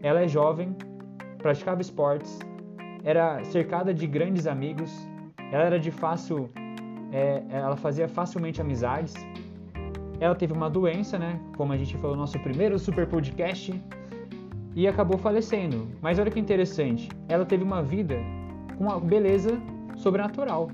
Ela 0.00 0.22
é 0.22 0.28
jovem, 0.28 0.76
praticava 1.38 1.80
esportes, 1.80 2.38
era 3.04 3.44
cercada 3.44 3.94
de 3.94 4.06
grandes 4.06 4.46
amigos, 4.46 4.90
ela 5.52 5.64
era 5.64 5.78
de 5.78 5.90
fácil, 5.90 6.50
é, 7.12 7.42
ela 7.50 7.76
fazia 7.76 8.08
facilmente 8.08 8.60
amizades, 8.60 9.14
ela 10.22 10.34
teve 10.34 10.52
uma 10.52 10.70
doença, 10.70 11.18
né? 11.18 11.40
Como 11.56 11.72
a 11.72 11.76
gente 11.76 11.96
falou 11.96 12.14
no 12.14 12.22
nosso 12.22 12.38
primeiro 12.38 12.78
super 12.78 13.06
podcast, 13.08 13.74
e 14.74 14.86
acabou 14.86 15.18
falecendo. 15.18 15.88
Mas 16.00 16.18
olha 16.18 16.30
que 16.30 16.40
interessante, 16.40 17.08
ela 17.28 17.44
teve 17.44 17.64
uma 17.64 17.82
vida 17.82 18.16
com 18.76 18.84
uma 18.84 19.00
beleza 19.00 19.60
sobrenatural. 19.96 20.70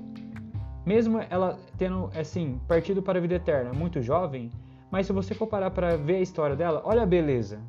Mesmo 0.85 1.19
ela 1.29 1.57
tendo, 1.77 2.09
assim, 2.15 2.59
partido 2.67 3.01
para 3.01 3.19
a 3.19 3.21
vida 3.21 3.35
eterna, 3.35 3.73
muito 3.73 4.01
jovem, 4.01 4.49
mas 4.91 5.05
se 5.05 5.13
você 5.13 5.33
for 5.33 5.47
parar 5.47 5.71
para 5.71 5.97
ver 5.97 6.15
a 6.15 6.21
história 6.21 6.55
dela, 6.55 6.81
olha 6.85 7.03
a 7.03 7.05
beleza. 7.05 7.59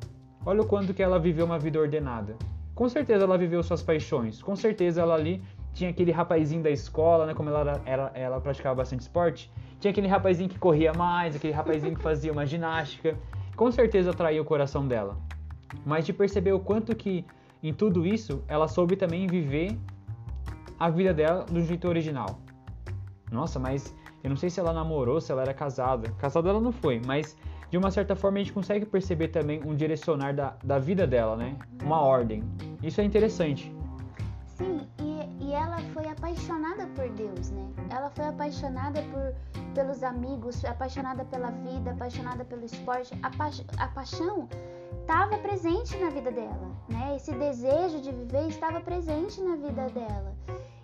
Olha 0.45 0.61
o 0.61 0.65
quanto 0.65 0.93
que 0.93 1.03
ela 1.03 1.19
viveu 1.19 1.45
uma 1.45 1.59
vida 1.59 1.79
ordenada. 1.79 2.35
Com 2.73 2.89
certeza 2.89 3.25
ela 3.25 3.37
viveu 3.37 3.61
suas 3.61 3.83
paixões. 3.83 4.41
Com 4.41 4.55
certeza 4.55 5.01
ela 5.01 5.13
ali 5.13 5.43
tinha 5.73 5.89
aquele 5.89 6.11
rapazinho 6.11 6.61
da 6.61 6.69
escola, 6.69 7.25
né? 7.25 7.33
Como 7.33 7.49
ela, 7.49 7.81
ela, 7.85 8.11
ela 8.13 8.41
praticava 8.41 8.75
bastante 8.75 9.01
esporte, 9.01 9.51
tinha 9.79 9.91
aquele 9.91 10.07
rapazinho 10.07 10.49
que 10.49 10.59
corria 10.59 10.93
mais, 10.93 11.35
aquele 11.35 11.53
rapazinho 11.53 11.95
que 11.95 12.01
fazia 12.01 12.31
uma 12.31 12.45
ginástica. 12.45 13.17
Com 13.55 13.71
certeza 13.71 14.11
atraía 14.11 14.41
o 14.41 14.45
coração 14.45 14.87
dela. 14.87 15.17
Mas 15.85 16.05
de 16.05 16.13
perceber 16.13 16.53
o 16.53 16.59
quanto 16.59 16.95
que 16.95 17.25
em 17.63 17.73
tudo 17.73 18.05
isso 18.05 18.43
ela 18.47 18.67
soube 18.67 18.95
também 18.95 19.27
viver 19.27 19.77
a 20.79 20.89
vida 20.89 21.13
dela 21.13 21.45
do 21.45 21.61
jeito 21.61 21.87
original. 21.87 22.39
Nossa, 23.31 23.59
mas 23.59 23.95
eu 24.23 24.29
não 24.29 24.37
sei 24.37 24.49
se 24.49 24.59
ela 24.59 24.73
namorou, 24.73 25.21
se 25.21 25.31
ela 25.31 25.41
era 25.41 25.53
casada. 25.53 26.11
Casada 26.17 26.49
ela 26.49 26.59
não 26.59 26.71
foi, 26.71 27.01
mas 27.05 27.37
de 27.69 27.77
uma 27.77 27.89
certa 27.89 28.15
forma 28.15 28.37
a 28.37 28.41
gente 28.41 28.53
consegue 28.53 28.85
perceber 28.85 29.29
também 29.29 29.61
um 29.65 29.73
direcionar 29.73 30.33
da, 30.33 30.55
da 30.63 30.77
vida 30.77 31.07
dela, 31.07 31.35
né? 31.35 31.55
Uma 31.81 32.01
ordem. 32.01 32.43
Isso 32.83 32.99
é 32.99 33.03
interessante. 33.03 33.73
Sim, 34.45 34.81
ela 35.71 35.81
foi 35.93 36.05
apaixonada 36.05 36.85
por 36.87 37.09
Deus, 37.09 37.49
né? 37.51 37.65
Ela 37.89 38.09
foi 38.09 38.25
apaixonada 38.25 39.01
por 39.03 39.33
pelos 39.73 40.03
amigos, 40.03 40.65
apaixonada 40.65 41.23
pela 41.23 41.49
vida, 41.51 41.91
apaixonada 41.91 42.43
pelo 42.43 42.65
esporte. 42.65 43.17
A, 43.23 43.29
pa 43.29 43.49
a 43.77 43.87
paixão 43.87 44.49
estava 44.99 45.37
presente 45.37 45.97
na 45.97 46.09
vida 46.09 46.29
dela, 46.29 46.75
né? 46.89 47.15
Esse 47.15 47.31
desejo 47.31 48.01
de 48.01 48.11
viver 48.11 48.47
estava 48.49 48.81
presente 48.81 49.41
na 49.41 49.55
vida 49.55 49.87
dela. 49.89 50.35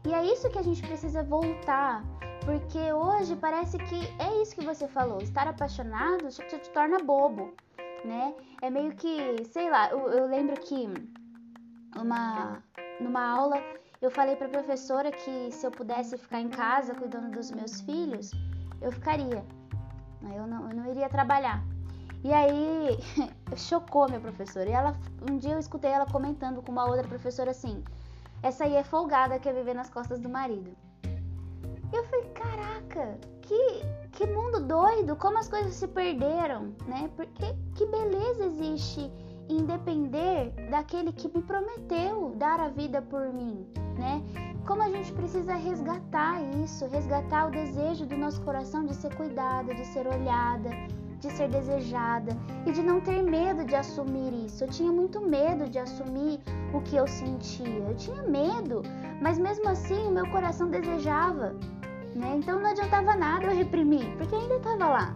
E 0.05 0.13
é 0.13 0.23
isso 0.23 0.49
que 0.49 0.57
a 0.57 0.63
gente 0.63 0.81
precisa 0.81 1.21
voltar, 1.21 2.01
porque 2.45 2.93
hoje 2.93 3.35
parece 3.35 3.77
que 3.77 3.99
é 4.19 4.41
isso 4.41 4.55
que 4.55 4.63
você 4.63 4.87
falou, 4.87 5.21
estar 5.21 5.47
apaixonado 5.49 6.29
te, 6.29 6.59
te 6.59 6.69
torna 6.69 6.99
bobo, 6.99 7.53
né? 8.05 8.33
É 8.61 8.69
meio 8.69 8.95
que, 8.95 9.43
sei 9.51 9.69
lá, 9.69 9.89
eu, 9.91 9.99
eu 10.11 10.27
lembro 10.27 10.55
que 10.61 10.87
uma 11.93 12.63
numa 13.01 13.21
aula 13.21 13.61
eu 14.01 14.11
falei 14.11 14.35
para 14.35 14.47
a 14.47 14.49
professora 14.49 15.11
que 15.11 15.51
se 15.51 15.65
eu 15.65 15.71
pudesse 15.71 16.17
ficar 16.17 16.39
em 16.39 16.49
casa 16.49 16.93
cuidando 16.93 17.31
dos 17.31 17.51
meus 17.51 17.81
filhos, 17.81 18.31
eu 18.81 18.91
ficaria. 18.91 19.43
Eu 20.35 20.45
não, 20.45 20.69
eu 20.69 20.75
não 20.75 20.85
iria 20.91 21.09
trabalhar. 21.09 21.63
E 22.23 22.33
aí 22.33 22.97
chocou 23.57 24.07
minha 24.07 24.19
professora. 24.19 24.69
E 24.69 24.73
ela, 24.73 24.95
um 25.29 25.37
dia 25.37 25.53
eu 25.53 25.59
escutei 25.59 25.91
ela 25.91 26.05
comentando 26.05 26.61
com 26.61 26.71
uma 26.71 26.85
outra 26.85 27.07
professora 27.07 27.51
assim: 27.51 27.83
essa 28.43 28.65
aí 28.65 28.75
é 28.75 28.83
folgada, 28.83 29.39
quer 29.39 29.53
viver 29.53 29.73
nas 29.73 29.89
costas 29.89 30.19
do 30.19 30.29
marido. 30.29 30.75
E 31.03 31.95
eu 31.95 32.03
falei: 32.05 32.25
caraca, 32.29 33.17
que, 33.41 33.81
que 34.11 34.27
mundo 34.27 34.59
doido, 34.59 35.15
como 35.15 35.37
as 35.37 35.47
coisas 35.47 35.73
se 35.73 35.87
perderam, 35.87 36.75
né? 36.85 37.09
Porque 37.15 37.55
que 37.75 37.85
beleza 37.85 38.45
existe 38.45 39.11
em 39.49 39.65
depender 39.65 40.51
daquele 40.69 41.11
que 41.11 41.27
me 41.27 41.41
prometeu 41.43 42.33
dar 42.35 42.59
a 42.59 42.69
vida 42.69 43.01
por 43.01 43.31
mim, 43.33 43.65
né? 43.97 44.21
Como 44.65 44.83
a 44.83 44.89
gente 44.89 45.13
precisa 45.13 45.55
resgatar 45.55 46.41
isso, 46.63 46.85
resgatar 46.87 47.47
o 47.47 47.51
desejo 47.51 48.05
do 48.05 48.17
nosso 48.17 48.41
coração 48.41 48.85
de 48.85 48.93
ser 48.93 49.15
cuidada, 49.15 49.73
de 49.73 49.85
ser 49.85 50.05
olhada, 50.05 50.69
de 51.19 51.31
ser 51.31 51.47
desejada 51.49 52.35
e 52.65 52.71
de 52.71 52.81
não 52.81 52.99
ter 52.99 53.23
medo 53.23 53.63
de 53.63 53.75
assumir 53.75 54.33
isso. 54.45 54.63
Eu 54.63 54.69
tinha 54.69 54.91
muito 54.91 55.21
medo 55.21 55.69
de 55.69 55.79
assumir 55.79 56.39
o 56.73 56.81
que 56.81 56.95
eu 56.95 57.07
sentia. 57.07 57.65
Eu 57.65 57.95
tinha 57.95 58.21
medo, 58.23 58.83
mas 59.21 59.39
mesmo 59.39 59.67
assim 59.69 60.07
o 60.07 60.11
meu 60.11 60.29
coração 60.29 60.69
desejava, 60.69 61.55
né? 62.13 62.35
Então 62.37 62.59
não 62.59 62.69
adiantava 62.69 63.15
nada 63.15 63.45
eu 63.45 63.55
reprimir, 63.55 64.15
porque 64.17 64.35
ainda 64.35 64.55
estava 64.55 64.85
lá. 64.85 65.15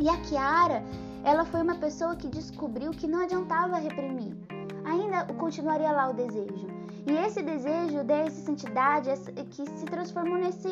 E 0.00 0.08
a 0.08 0.16
Kiara, 0.18 0.82
ela 1.24 1.44
foi 1.44 1.62
uma 1.62 1.76
pessoa 1.76 2.16
que 2.16 2.28
descobriu 2.28 2.90
que 2.92 3.06
não 3.06 3.22
adiantava 3.22 3.76
reprimir. 3.76 4.36
Ainda 4.84 5.24
continuaria 5.34 5.92
lá 5.92 6.10
o 6.10 6.14
desejo. 6.14 6.68
E 7.06 7.12
esse 7.12 7.42
desejo 7.42 8.04
dessa 8.04 8.40
santidade 8.42 9.10
que 9.50 9.66
se 9.66 9.84
transformou 9.86 10.38
nesse 10.38 10.68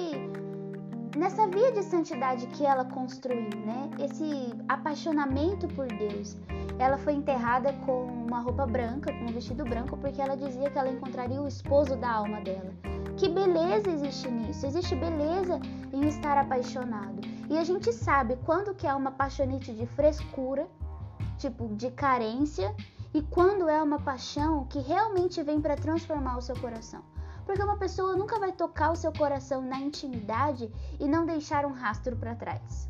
nessa 1.17 1.47
via 1.49 1.73
de 1.73 1.83
santidade 1.83 2.47
que 2.49 2.65
ela 2.65 2.85
construiu, 2.85 3.51
né? 3.65 3.91
Esse 3.99 4.55
apaixonamento 4.69 5.67
por 5.69 5.87
Deus. 5.87 6.37
Ela 6.79 6.97
foi 6.99 7.15
enterrada 7.15 7.73
com 7.85 8.05
uma 8.05 8.41
roupa 8.41 8.67
branca, 8.67 9.13
com 9.13 9.25
um 9.25 9.33
vestido 9.33 9.65
branco, 9.65 9.97
porque 9.97 10.21
ela 10.23 10.37
dizia 10.37 10.71
que 10.71 10.79
ela 10.79 10.91
encontraria 10.91 11.41
o 11.41 11.49
esposo 11.49 11.97
da 11.97 12.11
alma 12.11 12.41
dela. 12.41 12.73
Que 13.17 13.29
beleza 13.29 13.91
existe 13.91 14.31
nisso? 14.31 14.65
Existe 14.65 14.95
beleza 14.95 15.59
em 15.93 16.07
estar 16.07 16.39
apaixonado. 16.39 17.21
E 17.51 17.57
a 17.57 17.65
gente 17.65 17.93
sabe 17.95 18.37
quando 18.45 18.75
que 18.75 18.87
é 18.87 18.95
uma 18.95 19.11
paixonite 19.11 19.73
de 19.73 19.87
frescura, 19.87 20.69
tipo 21.39 21.69
de 21.75 21.91
carência, 21.91 22.75
e 23.15 23.23
quando 23.23 23.71
é 23.71 23.83
uma 23.83 23.99
paixão 23.99 24.67
que 24.67 24.81
realmente 24.81 25.43
vem 25.43 25.59
para 25.59 25.75
transformar 25.75 26.37
o 26.37 26.43
seu 26.43 26.55
coração. 26.61 27.03
Porque 27.47 27.63
uma 27.63 27.79
pessoa 27.79 28.15
nunca 28.15 28.39
vai 28.39 28.53
tocar 28.53 28.93
o 28.93 28.97
seu 28.97 29.11
coração 29.11 29.63
na 29.63 29.81
intimidade 29.81 30.71
e 31.01 31.09
não 31.09 31.25
deixar 31.25 31.65
um 31.65 31.73
rastro 31.73 32.15
para 32.17 32.35
trás. 32.35 32.87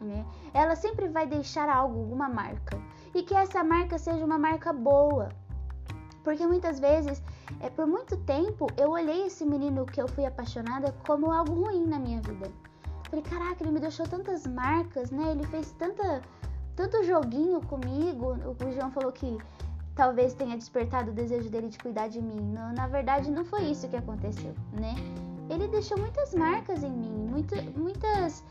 Né? 0.00 0.26
Ela 0.52 0.74
sempre 0.74 1.06
vai 1.08 1.28
deixar 1.28 1.68
algo, 1.68 2.00
alguma 2.00 2.28
marca. 2.28 2.76
E 3.14 3.22
que 3.22 3.34
essa 3.34 3.62
marca 3.62 3.96
seja 3.96 4.24
uma 4.24 4.38
marca 4.38 4.72
boa. 4.72 5.28
Porque 6.24 6.44
muitas 6.44 6.80
vezes, 6.80 7.22
é, 7.60 7.70
por 7.70 7.86
muito 7.86 8.16
tempo, 8.16 8.66
eu 8.76 8.90
olhei 8.90 9.26
esse 9.26 9.46
menino 9.46 9.86
que 9.86 10.02
eu 10.02 10.08
fui 10.08 10.26
apaixonada 10.26 10.92
como 11.06 11.30
algo 11.30 11.54
ruim 11.54 11.86
na 11.86 11.98
minha 12.00 12.20
vida. 12.20 12.50
Falei, 13.10 13.24
caraca, 13.24 13.64
ele 13.64 13.72
me 13.72 13.80
deixou 13.80 14.06
tantas 14.06 14.46
marcas, 14.46 15.10
né? 15.10 15.32
Ele 15.32 15.44
fez 15.48 15.72
tanta, 15.72 16.22
tanto 16.76 17.02
joguinho 17.02 17.60
comigo. 17.62 18.36
O 18.64 18.72
João 18.72 18.92
falou 18.92 19.10
que 19.10 19.36
talvez 19.96 20.32
tenha 20.32 20.56
despertado 20.56 21.10
o 21.10 21.14
desejo 21.14 21.50
dele 21.50 21.68
de 21.68 21.78
cuidar 21.78 22.06
de 22.06 22.22
mim. 22.22 22.54
Na 22.76 22.86
verdade, 22.86 23.28
não 23.30 23.44
foi 23.44 23.64
isso 23.64 23.88
que 23.88 23.96
aconteceu, 23.96 24.54
né? 24.72 24.94
Ele 25.50 25.66
deixou 25.66 25.98
muitas 25.98 26.32
marcas 26.32 26.84
em 26.84 26.90
mim, 26.92 27.26
muito, 27.28 27.56
muitas 27.76 28.44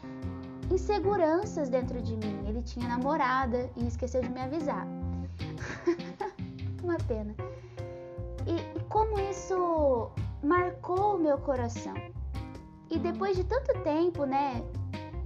inseguranças 0.70 1.70
dentro 1.70 2.02
de 2.02 2.18
mim. 2.18 2.44
Ele 2.46 2.62
tinha 2.62 2.86
namorada 2.86 3.70
e 3.78 3.88
esqueceu 3.88 4.22
de 4.22 4.30
me 4.30 4.42
avisar. 4.42 4.86
Uma 6.84 6.98
pena. 7.08 7.34
E, 8.46 8.78
e 8.78 8.84
como 8.90 9.18
isso 9.20 10.12
marcou 10.44 11.16
o 11.16 11.20
meu 11.20 11.38
coração. 11.38 11.94
E 12.90 12.98
depois 12.98 13.36
de 13.36 13.44
tanto 13.44 13.72
tempo, 13.84 14.26
né, 14.26 14.64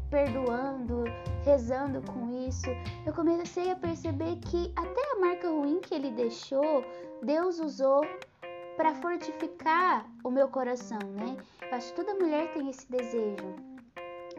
perdoando, 0.10 1.06
rezando 1.44 2.02
com 2.12 2.48
isso, 2.48 2.70
eu 3.06 3.14
comecei 3.14 3.72
a 3.72 3.76
perceber 3.76 4.36
que 4.38 4.72
até 4.76 5.12
a 5.12 5.20
marca 5.20 5.48
ruim 5.50 5.80
que 5.80 5.96
ele 5.96 6.12
deixou, 6.12 6.86
Deus 7.22 7.60
usou 7.60 8.06
para 8.76 8.94
fortificar 8.96 10.06
o 10.24 10.30
meu 10.30 10.48
coração, 10.48 11.00
né? 11.16 11.38
Eu 11.62 11.78
acho 11.78 11.90
que 11.90 11.96
toda 11.96 12.16
mulher 12.16 12.52
tem 12.54 12.70
esse 12.70 12.90
desejo 12.92 13.56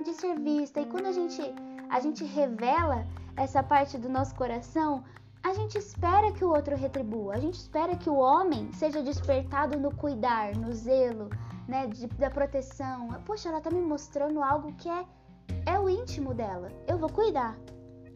de 0.05 0.13
ser 0.13 0.39
vista 0.39 0.81
e 0.81 0.87
quando 0.87 1.07
a 1.07 1.13
gente 1.13 1.41
a 1.89 2.01
gente 2.01 2.25
revela 2.25 3.07
essa 3.37 3.63
parte 3.63 3.97
do 3.99 4.09
nosso 4.09 4.35
coração, 4.35 5.05
a 5.43 5.53
gente 5.53 5.77
espera 5.77 6.33
que 6.33 6.45
o 6.45 6.49
outro 6.49 6.75
retribua, 6.75 7.35
a 7.35 7.39
gente 7.39 7.55
espera 7.55 7.97
que 7.97 8.09
o 8.09 8.17
homem 8.17 8.73
seja 8.73 9.03
despertado 9.03 9.79
no 9.79 9.95
cuidar, 9.95 10.57
no 10.57 10.73
zelo, 10.73 11.29
né, 11.69 11.87
de, 11.87 12.07
da 12.07 12.31
proteção. 12.31 13.09
Poxa, 13.25 13.49
ela 13.49 13.61
tá 13.61 13.71
me 13.71 13.81
mostrando 13.81 14.43
algo 14.43 14.73
que 14.75 14.89
é 14.89 15.05
é 15.67 15.79
o 15.79 15.89
íntimo 15.89 16.35
dela. 16.35 16.71
Eu 16.87 16.99
vou 16.99 17.09
cuidar. 17.09 17.57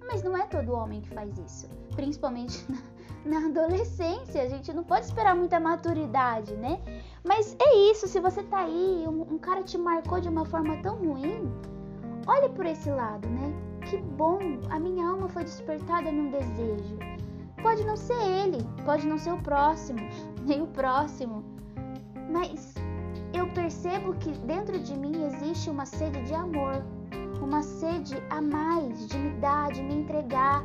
Mas 0.06 0.22
não 0.22 0.36
é 0.36 0.46
todo 0.46 0.72
homem 0.72 1.00
que 1.00 1.10
faz 1.10 1.36
isso. 1.38 1.68
Principalmente 1.94 2.64
na, 3.24 3.40
na 3.40 3.46
adolescência. 3.48 4.42
A 4.42 4.48
gente 4.48 4.72
não 4.72 4.84
pode 4.84 5.06
esperar 5.06 5.34
muita 5.34 5.60
maturidade, 5.60 6.54
né? 6.56 6.80
Mas 7.24 7.56
é 7.60 7.90
isso. 7.90 8.06
Se 8.08 8.20
você 8.20 8.42
tá 8.42 8.60
aí, 8.60 9.04
um, 9.06 9.22
um 9.34 9.38
cara 9.38 9.62
te 9.62 9.76
marcou 9.76 10.20
de 10.20 10.28
uma 10.28 10.44
forma 10.44 10.76
tão 10.82 10.96
ruim, 10.96 11.52
olhe 12.26 12.48
por 12.50 12.66
esse 12.66 12.90
lado, 12.90 13.28
né? 13.28 13.52
Que 13.88 13.96
bom, 13.96 14.38
a 14.70 14.78
minha 14.78 15.08
alma 15.08 15.28
foi 15.28 15.44
despertada 15.44 16.10
num 16.10 16.30
desejo. 16.30 16.98
Pode 17.62 17.84
não 17.84 17.96
ser 17.96 18.20
ele, 18.22 18.58
pode 18.84 19.06
não 19.06 19.18
ser 19.18 19.32
o 19.32 19.42
próximo, 19.42 19.98
nem 20.46 20.62
o 20.62 20.66
próximo, 20.68 21.42
mas 22.30 22.74
eu 23.32 23.46
percebo 23.48 24.14
que 24.14 24.30
dentro 24.46 24.78
de 24.78 24.96
mim 24.96 25.24
existe 25.26 25.68
uma 25.70 25.86
sede 25.86 26.22
de 26.24 26.34
amor, 26.34 26.84
uma 27.42 27.62
sede 27.62 28.16
a 28.30 28.40
mais 28.40 29.06
de 29.08 29.18
me 29.18 29.30
dar, 29.40 29.70
de 29.72 29.82
me 29.82 29.94
entregar, 29.94 30.64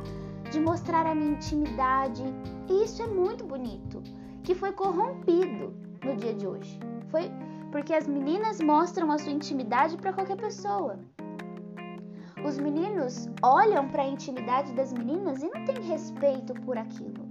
de 0.50 0.60
mostrar 0.60 1.06
a 1.06 1.14
minha 1.14 1.32
intimidade. 1.32 2.22
E 2.68 2.84
isso 2.84 3.02
é 3.02 3.06
muito 3.06 3.44
bonito, 3.44 4.02
que 4.42 4.54
foi 4.54 4.72
corrompido 4.72 5.74
no 6.04 6.16
dia 6.16 6.34
de 6.34 6.46
hoje. 6.46 6.78
Foi 7.08 7.30
porque 7.70 7.92
as 7.92 8.06
meninas 8.06 8.60
mostram 8.60 9.10
a 9.10 9.18
sua 9.18 9.32
intimidade 9.32 9.96
para 9.96 10.12
qualquer 10.12 10.36
pessoa. 10.36 10.98
Os 12.46 12.58
meninos 12.58 13.26
olham 13.42 13.88
para 13.88 14.02
a 14.02 14.08
intimidade 14.08 14.72
das 14.74 14.92
meninas 14.92 15.42
e 15.42 15.48
não 15.48 15.64
têm 15.64 15.82
respeito 15.88 16.54
por 16.54 16.76
aquilo. 16.76 17.26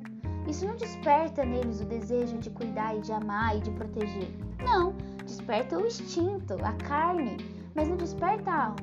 Isso 0.48 0.65
não 0.65 0.76
desperta 0.76 1.46
neles 1.46 1.80
o 1.80 1.86
desejo 1.86 2.38
de 2.39 2.50
cuidar 2.50 2.98
e 2.98 3.02
de 3.02 3.12
amar 3.12 3.56
e 3.56 3.62
de 3.62 3.72
proteger. 3.72 4.28
Não, 4.63 4.93
desperta 5.26 5.78
o 5.78 5.86
instinto, 5.86 6.54
a 6.63 6.73
carne, 6.73 7.38
mas 7.76 7.88
não 7.88 7.97
desperta 7.97 8.52
a 8.52 8.65
alma. 8.67 8.76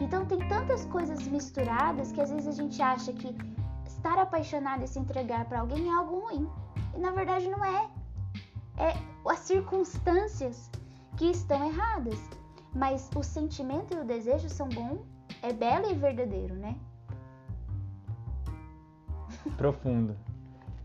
Então 0.00 0.24
tem 0.26 0.38
tantas 0.48 0.84
coisas 0.86 1.26
misturadas 1.26 2.12
que 2.12 2.20
às 2.20 2.30
vezes 2.30 2.48
a 2.48 2.52
gente 2.52 2.80
acha 2.82 3.12
que 3.12 3.34
estar 3.86 4.18
apaixonado 4.18 4.84
e 4.84 4.88
se 4.88 4.98
entregar 4.98 5.46
para 5.46 5.60
alguém 5.60 5.88
é 5.88 5.92
algo 5.92 6.20
ruim. 6.20 6.48
E 6.94 6.98
na 6.98 7.10
verdade 7.10 7.48
não 7.48 7.64
é. 7.64 7.88
É 8.78 8.94
as 9.28 9.40
circunstâncias 9.40 10.70
que 11.16 11.30
estão 11.30 11.66
erradas. 11.66 12.18
Mas 12.74 13.10
o 13.16 13.22
sentimento 13.22 13.94
e 13.94 13.98
o 13.98 14.04
desejo 14.04 14.50
são 14.50 14.68
bom, 14.68 14.98
é 15.42 15.52
belo 15.52 15.90
e 15.90 15.94
verdadeiro, 15.94 16.54
né? 16.54 16.76
Profundo. 19.56 20.14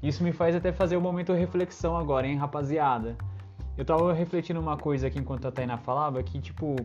Isso 0.02 0.24
me 0.24 0.32
faz 0.32 0.56
até 0.56 0.72
fazer 0.72 0.96
um 0.96 1.02
momento 1.02 1.34
de 1.34 1.40
reflexão 1.40 1.98
agora, 1.98 2.26
hein, 2.26 2.38
rapaziada? 2.38 3.18
Eu 3.78 3.86
tava 3.86 4.14
refletindo 4.14 4.60
uma 4.60 4.78
coisa 4.78 5.08
aqui 5.08 5.20
enquanto 5.20 5.48
a 5.48 5.52
Tainá 5.52 5.78
falava, 5.78 6.22
que 6.22 6.40
tipo, 6.40 6.76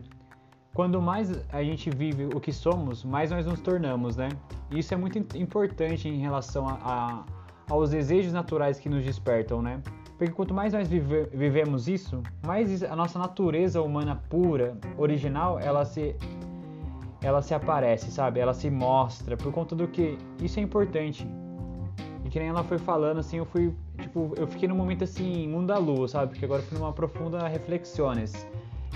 quando 0.73 1.01
mais 1.01 1.31
a 1.51 1.63
gente 1.63 1.89
vive 1.89 2.25
o 2.25 2.39
que 2.39 2.53
somos, 2.53 3.03
mais 3.03 3.31
nós 3.31 3.45
nos 3.45 3.59
tornamos, 3.59 4.15
né? 4.15 4.29
E 4.71 4.79
isso 4.79 4.93
é 4.93 4.97
muito 4.97 5.17
importante 5.37 6.07
em 6.07 6.19
relação 6.19 6.67
a, 6.67 6.73
a, 6.83 7.23
aos 7.69 7.89
desejos 7.89 8.31
naturais 8.31 8.79
que 8.79 8.87
nos 8.89 9.03
despertam, 9.03 9.61
né? 9.61 9.81
Porque 10.17 10.33
quanto 10.33 10.53
mais 10.53 10.73
nós 10.73 10.87
vive, 10.87 11.25
vivemos 11.33 11.87
isso, 11.87 12.23
mais 12.45 12.81
a 12.83 12.95
nossa 12.95 13.19
natureza 13.19 13.81
humana 13.81 14.15
pura, 14.29 14.75
original, 14.97 15.59
ela 15.59 15.85
se 15.85 16.15
ela 17.21 17.41
se 17.41 17.53
aparece, 17.53 18.11
sabe? 18.11 18.39
Ela 18.39 18.53
se 18.53 18.69
mostra 18.69 19.35
por 19.35 19.51
conta 19.51 19.75
do 19.75 19.87
que 19.87 20.17
isso 20.41 20.59
é 20.59 20.63
importante. 20.63 21.27
E 22.27 22.29
que 22.29 22.37
nem 22.39 22.49
ela 22.49 22.63
foi 22.63 22.77
falando 22.77 23.19
assim, 23.19 23.37
eu 23.37 23.45
fui, 23.45 23.73
tipo, 23.99 24.33
eu 24.35 24.45
fiquei 24.45 24.67
num 24.67 24.75
momento 24.75 25.03
assim, 25.03 25.47
mundo 25.47 25.67
da 25.67 25.77
lua, 25.77 26.07
sabe? 26.07 26.33
Porque 26.33 26.43
agora 26.43 26.61
eu 26.61 26.65
fui 26.65 26.77
numa 26.77 26.91
profunda 26.91 27.47
reflexões 27.47 28.45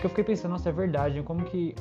que 0.01 0.05
eu 0.05 0.09
fiquei 0.09 0.23
pensando, 0.23 0.51
nossa, 0.51 0.69
é 0.69 0.71
verdade, 0.71 1.21
como 1.21 1.45
que 1.45 1.75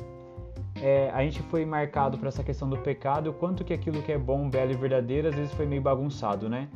é, 0.79 1.09
a 1.09 1.23
gente 1.23 1.41
foi 1.43 1.65
marcado 1.65 2.17
por 2.17 2.27
essa 2.27 2.43
questão 2.43 2.69
do 2.69 2.77
pecado, 2.77 3.33
quanto 3.33 3.63
que 3.63 3.73
aquilo 3.73 4.01
que 4.03 4.11
é 4.11 4.17
bom, 4.17 4.47
belo 4.47 4.71
e 4.71 4.75
verdadeiro 4.75 5.27
às 5.27 5.35
vezes 5.35 5.51
foi 5.53 5.65
meio 5.65 5.81
bagunçado, 5.81 6.47
né? 6.47 6.69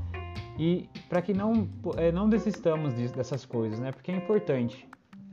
E 0.57 0.89
para 1.07 1.21
que 1.21 1.33
não, 1.33 1.69
é, 1.97 2.11
não 2.11 2.27
desistamos 2.27 2.93
dessas 3.11 3.45
coisas, 3.45 3.79
né? 3.79 3.91
Porque 3.91 4.11
é 4.11 4.15
importante. 4.15 4.87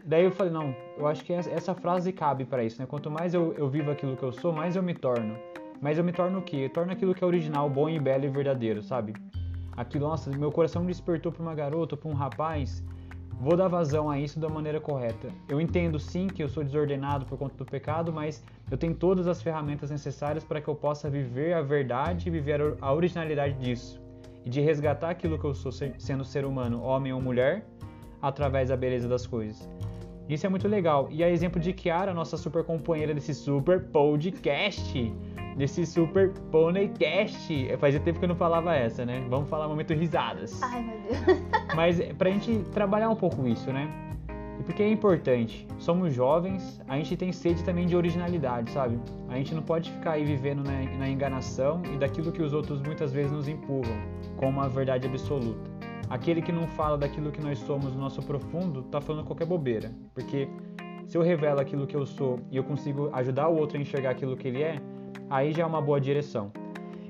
Daí 0.05 0.25
eu 0.25 0.33
falei, 0.33 0.53
não, 0.53 0.75
eu 0.99 1.07
acho 1.07 1.25
que 1.25 1.33
essa 1.33 1.75
frase 1.75 2.13
cabe 2.13 2.45
para 2.45 2.63
isso, 2.63 2.81
né? 2.81 2.87
Quanto 2.87 3.11
mais 3.11 3.33
eu, 3.33 3.55
eu 3.55 3.69
vivo 3.69 3.91
aquilo 3.91 4.17
que 4.17 4.23
eu 4.23 4.33
sou, 4.33 4.53
mais 4.53 4.77
eu 4.77 4.83
me 4.83 4.95
torno. 4.95 5.37
Mas 5.83 5.99
eu 5.99 6.05
me 6.05 6.13
torno 6.13 6.39
o 6.39 6.43
quê? 6.43 6.57
Eu 6.57 6.71
torno 6.71 6.93
aquilo 6.93 7.15
que 7.15 7.23
é 7.23 7.27
original, 7.27 7.69
bom 7.69 7.89
e 7.91 7.99
belo 7.99 8.25
e 8.25 8.29
verdadeiro, 8.29 8.83
sabe? 8.83 9.13
Aquilo, 9.77 10.07
nossa, 10.07 10.31
meu 10.31 10.51
coração 10.51 10.87
despertou 10.87 11.31
para 11.33 11.43
uma 11.43 11.55
garota, 11.55 11.97
para 11.97 12.09
um 12.09 12.15
rapaz 12.15 12.83
vou 13.43 13.57
dar 13.57 13.67
vazão 13.67 14.09
a 14.09 14.21
isso 14.21 14.39
da 14.39 14.49
maneira 14.49 14.81
correta. 14.81 15.29
Eu 15.49 15.61
entendo 15.61 15.99
sim 15.99 16.29
que 16.29 16.41
eu 16.41 16.49
sou 16.49 16.63
desordenado 16.63 17.27
por 17.27 17.37
conta 17.37 17.57
do 17.57 17.65
pecado, 17.65 18.13
mas 18.13 18.45
eu 18.71 18.79
tenho 18.79 18.95
todas 18.95 19.27
as 19.27 19.43
ferramentas 19.43 19.91
necessárias 19.91 20.45
para 20.45 20.61
que 20.61 20.69
eu 20.69 20.77
possa 20.77 21.11
viver 21.11 21.53
a 21.53 21.61
verdade 21.61 22.29
e 22.29 22.31
viver 22.31 22.77
a 22.81 22.95
originalidade 22.95 23.55
disso. 23.55 24.01
E 24.45 24.49
de 24.49 24.61
resgatar 24.61 25.11
aquilo 25.11 25.37
que 25.41 25.45
eu 25.45 25.55
sou 25.55 25.73
sendo 25.73 26.25
ser 26.25 26.45
humano, 26.45 26.85
homem 26.85 27.13
ou 27.13 27.21
mulher, 27.21 27.67
através 28.21 28.69
da 28.69 28.77
beleza 28.77 29.09
das 29.09 29.27
coisas. 29.27 29.69
Isso 30.29 30.47
é 30.47 30.49
muito 30.49 30.69
legal. 30.69 31.09
E 31.11 31.25
a 31.25 31.29
exemplo 31.29 31.61
de 31.61 31.73
Kiara, 31.73 32.15
nossa 32.15 32.37
super 32.37 32.63
companheira 32.63 33.13
desse 33.13 33.35
super 33.35 33.83
podcast 33.87 35.13
desse 35.57 35.85
Super 35.87 36.31
Ponycast. 36.51 37.77
Fazia 37.79 38.01
tempo 38.01 38.19
que 38.19 38.25
eu 38.25 38.29
não 38.29 38.37
falava 38.37 38.75
essa, 38.75 39.05
né? 39.05 39.25
Vamos 39.29 39.49
falar 39.49 39.69
momento 39.69 39.93
risadas. 39.95 40.61
Ai, 40.63 40.83
meu 40.83 40.99
Deus. 41.01 41.43
Mas 41.75 42.01
pra 42.19 42.31
gente 42.31 42.59
trabalhar 42.73 43.09
um 43.09 43.17
pouco 43.17 43.47
isso, 43.47 43.73
né? 43.73 43.89
E 44.59 44.63
porque 44.63 44.83
é 44.83 44.91
importante. 44.91 45.67
Somos 45.79 46.15
jovens, 46.15 46.81
a 46.87 46.97
gente 46.97 47.17
tem 47.17 47.33
sede 47.33 47.65
também 47.65 47.87
de 47.87 47.97
originalidade, 47.97 48.71
sabe? 48.71 48.99
A 49.29 49.37
gente 49.37 49.55
não 49.55 49.63
pode 49.63 49.91
ficar 49.91 50.13
aí 50.13 50.25
vivendo 50.25 50.63
na, 50.63 50.83
na 50.99 51.09
enganação 51.09 51.83
e 51.93 51.97
daquilo 51.97 52.31
que 52.31 52.43
os 52.43 52.53
outros 52.53 52.81
muitas 52.83 53.13
vezes 53.13 53.33
nos 53.33 53.49
empurram 53.49 53.97
como 54.37 54.59
uma 54.61 54.69
verdade 54.69 55.07
absoluta. 55.07 55.71
Aquele 56.09 56.43
que 56.43 56.53
não 56.53 56.67
fala 56.67 56.99
daquilo 56.99 57.31
que 57.31 57.41
nós 57.41 57.59
somos 57.61 57.95
no 57.95 58.01
nosso 58.01 58.23
profundo 58.23 58.83
tá 58.83 59.01
falando 59.01 59.25
qualquer 59.25 59.47
bobeira, 59.47 59.91
porque 60.13 60.47
se 61.07 61.17
eu 61.17 61.23
revelo 61.23 61.61
aquilo 61.61 61.87
que 61.87 61.97
eu 61.97 62.05
sou 62.05 62.39
e 62.51 62.57
eu 62.57 62.65
consigo 62.65 63.09
ajudar 63.15 63.49
o 63.49 63.57
outro 63.57 63.79
a 63.79 63.81
enxergar 63.81 64.11
aquilo 64.11 64.37
que 64.37 64.49
ele 64.49 64.63
é, 64.63 64.81
aí 65.33 65.51
já 65.53 65.63
é 65.63 65.67
uma 65.67 65.81
boa 65.81 65.99
direção. 65.99 66.53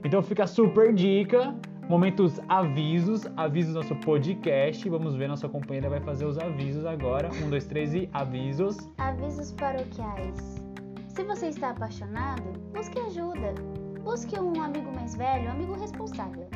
Então 0.04 0.22
fica 0.22 0.46
super 0.46 0.94
dica, 0.94 1.54
momentos 1.88 2.40
avisos, 2.48 3.26
avisos 3.36 3.74
do 3.74 3.80
nosso 3.80 3.96
podcast. 3.96 4.88
Vamos 4.88 5.16
ver, 5.16 5.28
nossa 5.28 5.48
companheira 5.48 5.90
vai 5.90 6.00
fazer 6.00 6.24
os 6.24 6.38
avisos 6.38 6.86
agora. 6.86 7.28
Um, 7.42 7.50
dois, 7.50 7.66
três 7.66 7.92
e 7.94 8.08
avisos. 8.12 8.76
Avisos 8.98 9.50
paroquiais. 9.52 10.64
Se 11.08 11.24
você 11.24 11.48
está 11.48 11.70
apaixonado, 11.70 12.44
busque 12.72 12.98
ajuda. 13.00 13.54
Busque 14.04 14.38
um 14.38 14.62
amigo 14.62 14.90
mais 14.94 15.16
velho, 15.16 15.48
um 15.48 15.52
amigo 15.52 15.74
responsável. 15.74 16.48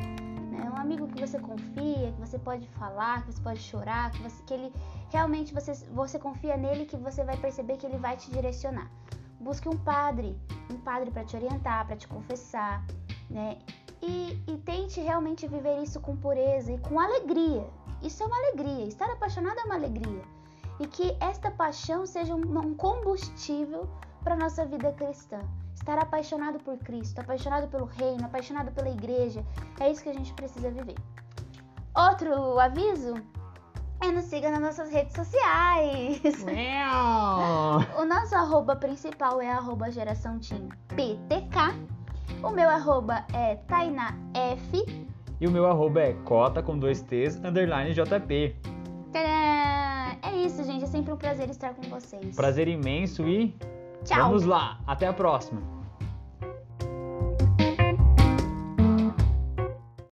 Né? 0.50 0.70
Um 0.72 0.76
amigo 0.76 1.09
que 1.09 1.20
você 1.20 1.38
confia, 1.38 2.12
que 2.12 2.20
você 2.20 2.38
pode 2.38 2.66
falar, 2.79 3.24
que 3.24 3.33
você 3.33 3.42
pode 3.42 3.59
chorar, 3.59 4.12
que, 4.12 4.22
você, 4.22 4.42
que 4.44 4.55
ele 4.55 4.72
realmente 5.11 5.52
você, 5.52 5.72
você 5.92 6.18
confia 6.18 6.57
nele, 6.57 6.87
que 6.87 6.96
você 6.96 7.24
vai 7.24 7.37
perceber 7.37 7.76
que 7.76 7.87
ele 7.87 7.98
vai 7.98 8.16
te 8.16 8.31
direcionar. 8.31 8.88
Busque 9.40 9.68
um 9.68 9.77
padre, 9.77 10.38
um 10.70 10.79
padre 10.79 11.11
para 11.11 11.25
te 11.25 11.37
orientar, 11.37 11.87
para 11.87 11.96
te 11.96 12.09
confessar, 12.09 12.85
né? 13.31 13.59
E, 14.03 14.42
e 14.46 14.57
tente 14.59 15.01
realmente 15.01 15.46
viver 15.46 15.83
isso 15.83 16.01
com 16.01 16.16
pureza 16.16 16.72
e 16.72 16.79
com 16.79 17.01
alegria. 17.01 17.66
Isso 18.03 18.22
é 18.22 18.27
uma 18.27 18.37
alegria. 18.37 18.87
Estar 18.87 19.11
apaixonado 19.11 19.59
é 19.59 19.64
uma 19.64 19.75
alegria. 19.75 20.22
E 20.79 20.87
que 20.87 21.16
esta 21.20 21.51
paixão 21.51 22.07
seja 22.07 22.35
um 22.35 22.75
combustível 22.75 23.88
para 24.22 24.37
nossa 24.37 24.66
vida 24.66 24.92
cristã. 24.92 25.40
Estar 25.75 25.99
apaixonado 25.99 26.59
por 26.59 26.77
Cristo, 26.79 27.20
apaixonado 27.20 27.68
pelo 27.68 27.85
reino, 27.85 28.25
apaixonado 28.25 28.72
pela 28.72 28.90
igreja, 28.90 29.44
é 29.79 29.90
isso 29.90 30.03
que 30.03 30.09
a 30.09 30.14
gente 30.14 30.33
precisa 30.35 30.70
viver. 30.70 30.96
Outro 31.94 32.59
aviso 32.59 33.14
é 34.07 34.12
nos 34.12 34.27
siga 34.27 34.51
nas 34.51 34.61
nossas 34.61 34.90
redes 34.90 35.14
sociais. 35.14 36.21
o 37.99 38.05
nosso 38.05 38.37
arroba 38.37 38.77
principal 38.77 39.42
é 39.42 39.51
arroba 39.51 39.90
geração 39.90 40.38
team 40.38 40.69
PTK. 40.88 41.75
O 42.42 42.51
meu 42.51 42.69
arroba 42.69 43.25
é 43.33 43.57
TainaF. 43.57 45.07
E 45.40 45.47
o 45.47 45.51
meu 45.51 45.66
arroba 45.66 46.01
é 46.01 46.12
cota 46.25 46.62
com 46.62 46.79
dois 46.79 47.03
T's, 47.03 47.37
underline 47.45 47.92
JP. 47.92 48.57
Tadã! 49.12 50.16
É 50.23 50.37
isso, 50.37 50.62
gente. 50.62 50.85
É 50.85 50.87
sempre 50.87 51.12
um 51.12 51.16
prazer 51.16 51.51
estar 51.51 51.75
com 51.75 51.83
vocês. 51.83 52.37
Prazer 52.37 52.69
imenso 52.69 53.27
e 53.27 53.57
Tchau. 54.05 54.29
Vamos 54.29 54.45
lá, 54.45 54.79
até 54.87 55.09
a 55.09 55.12
próxima. 55.12 55.76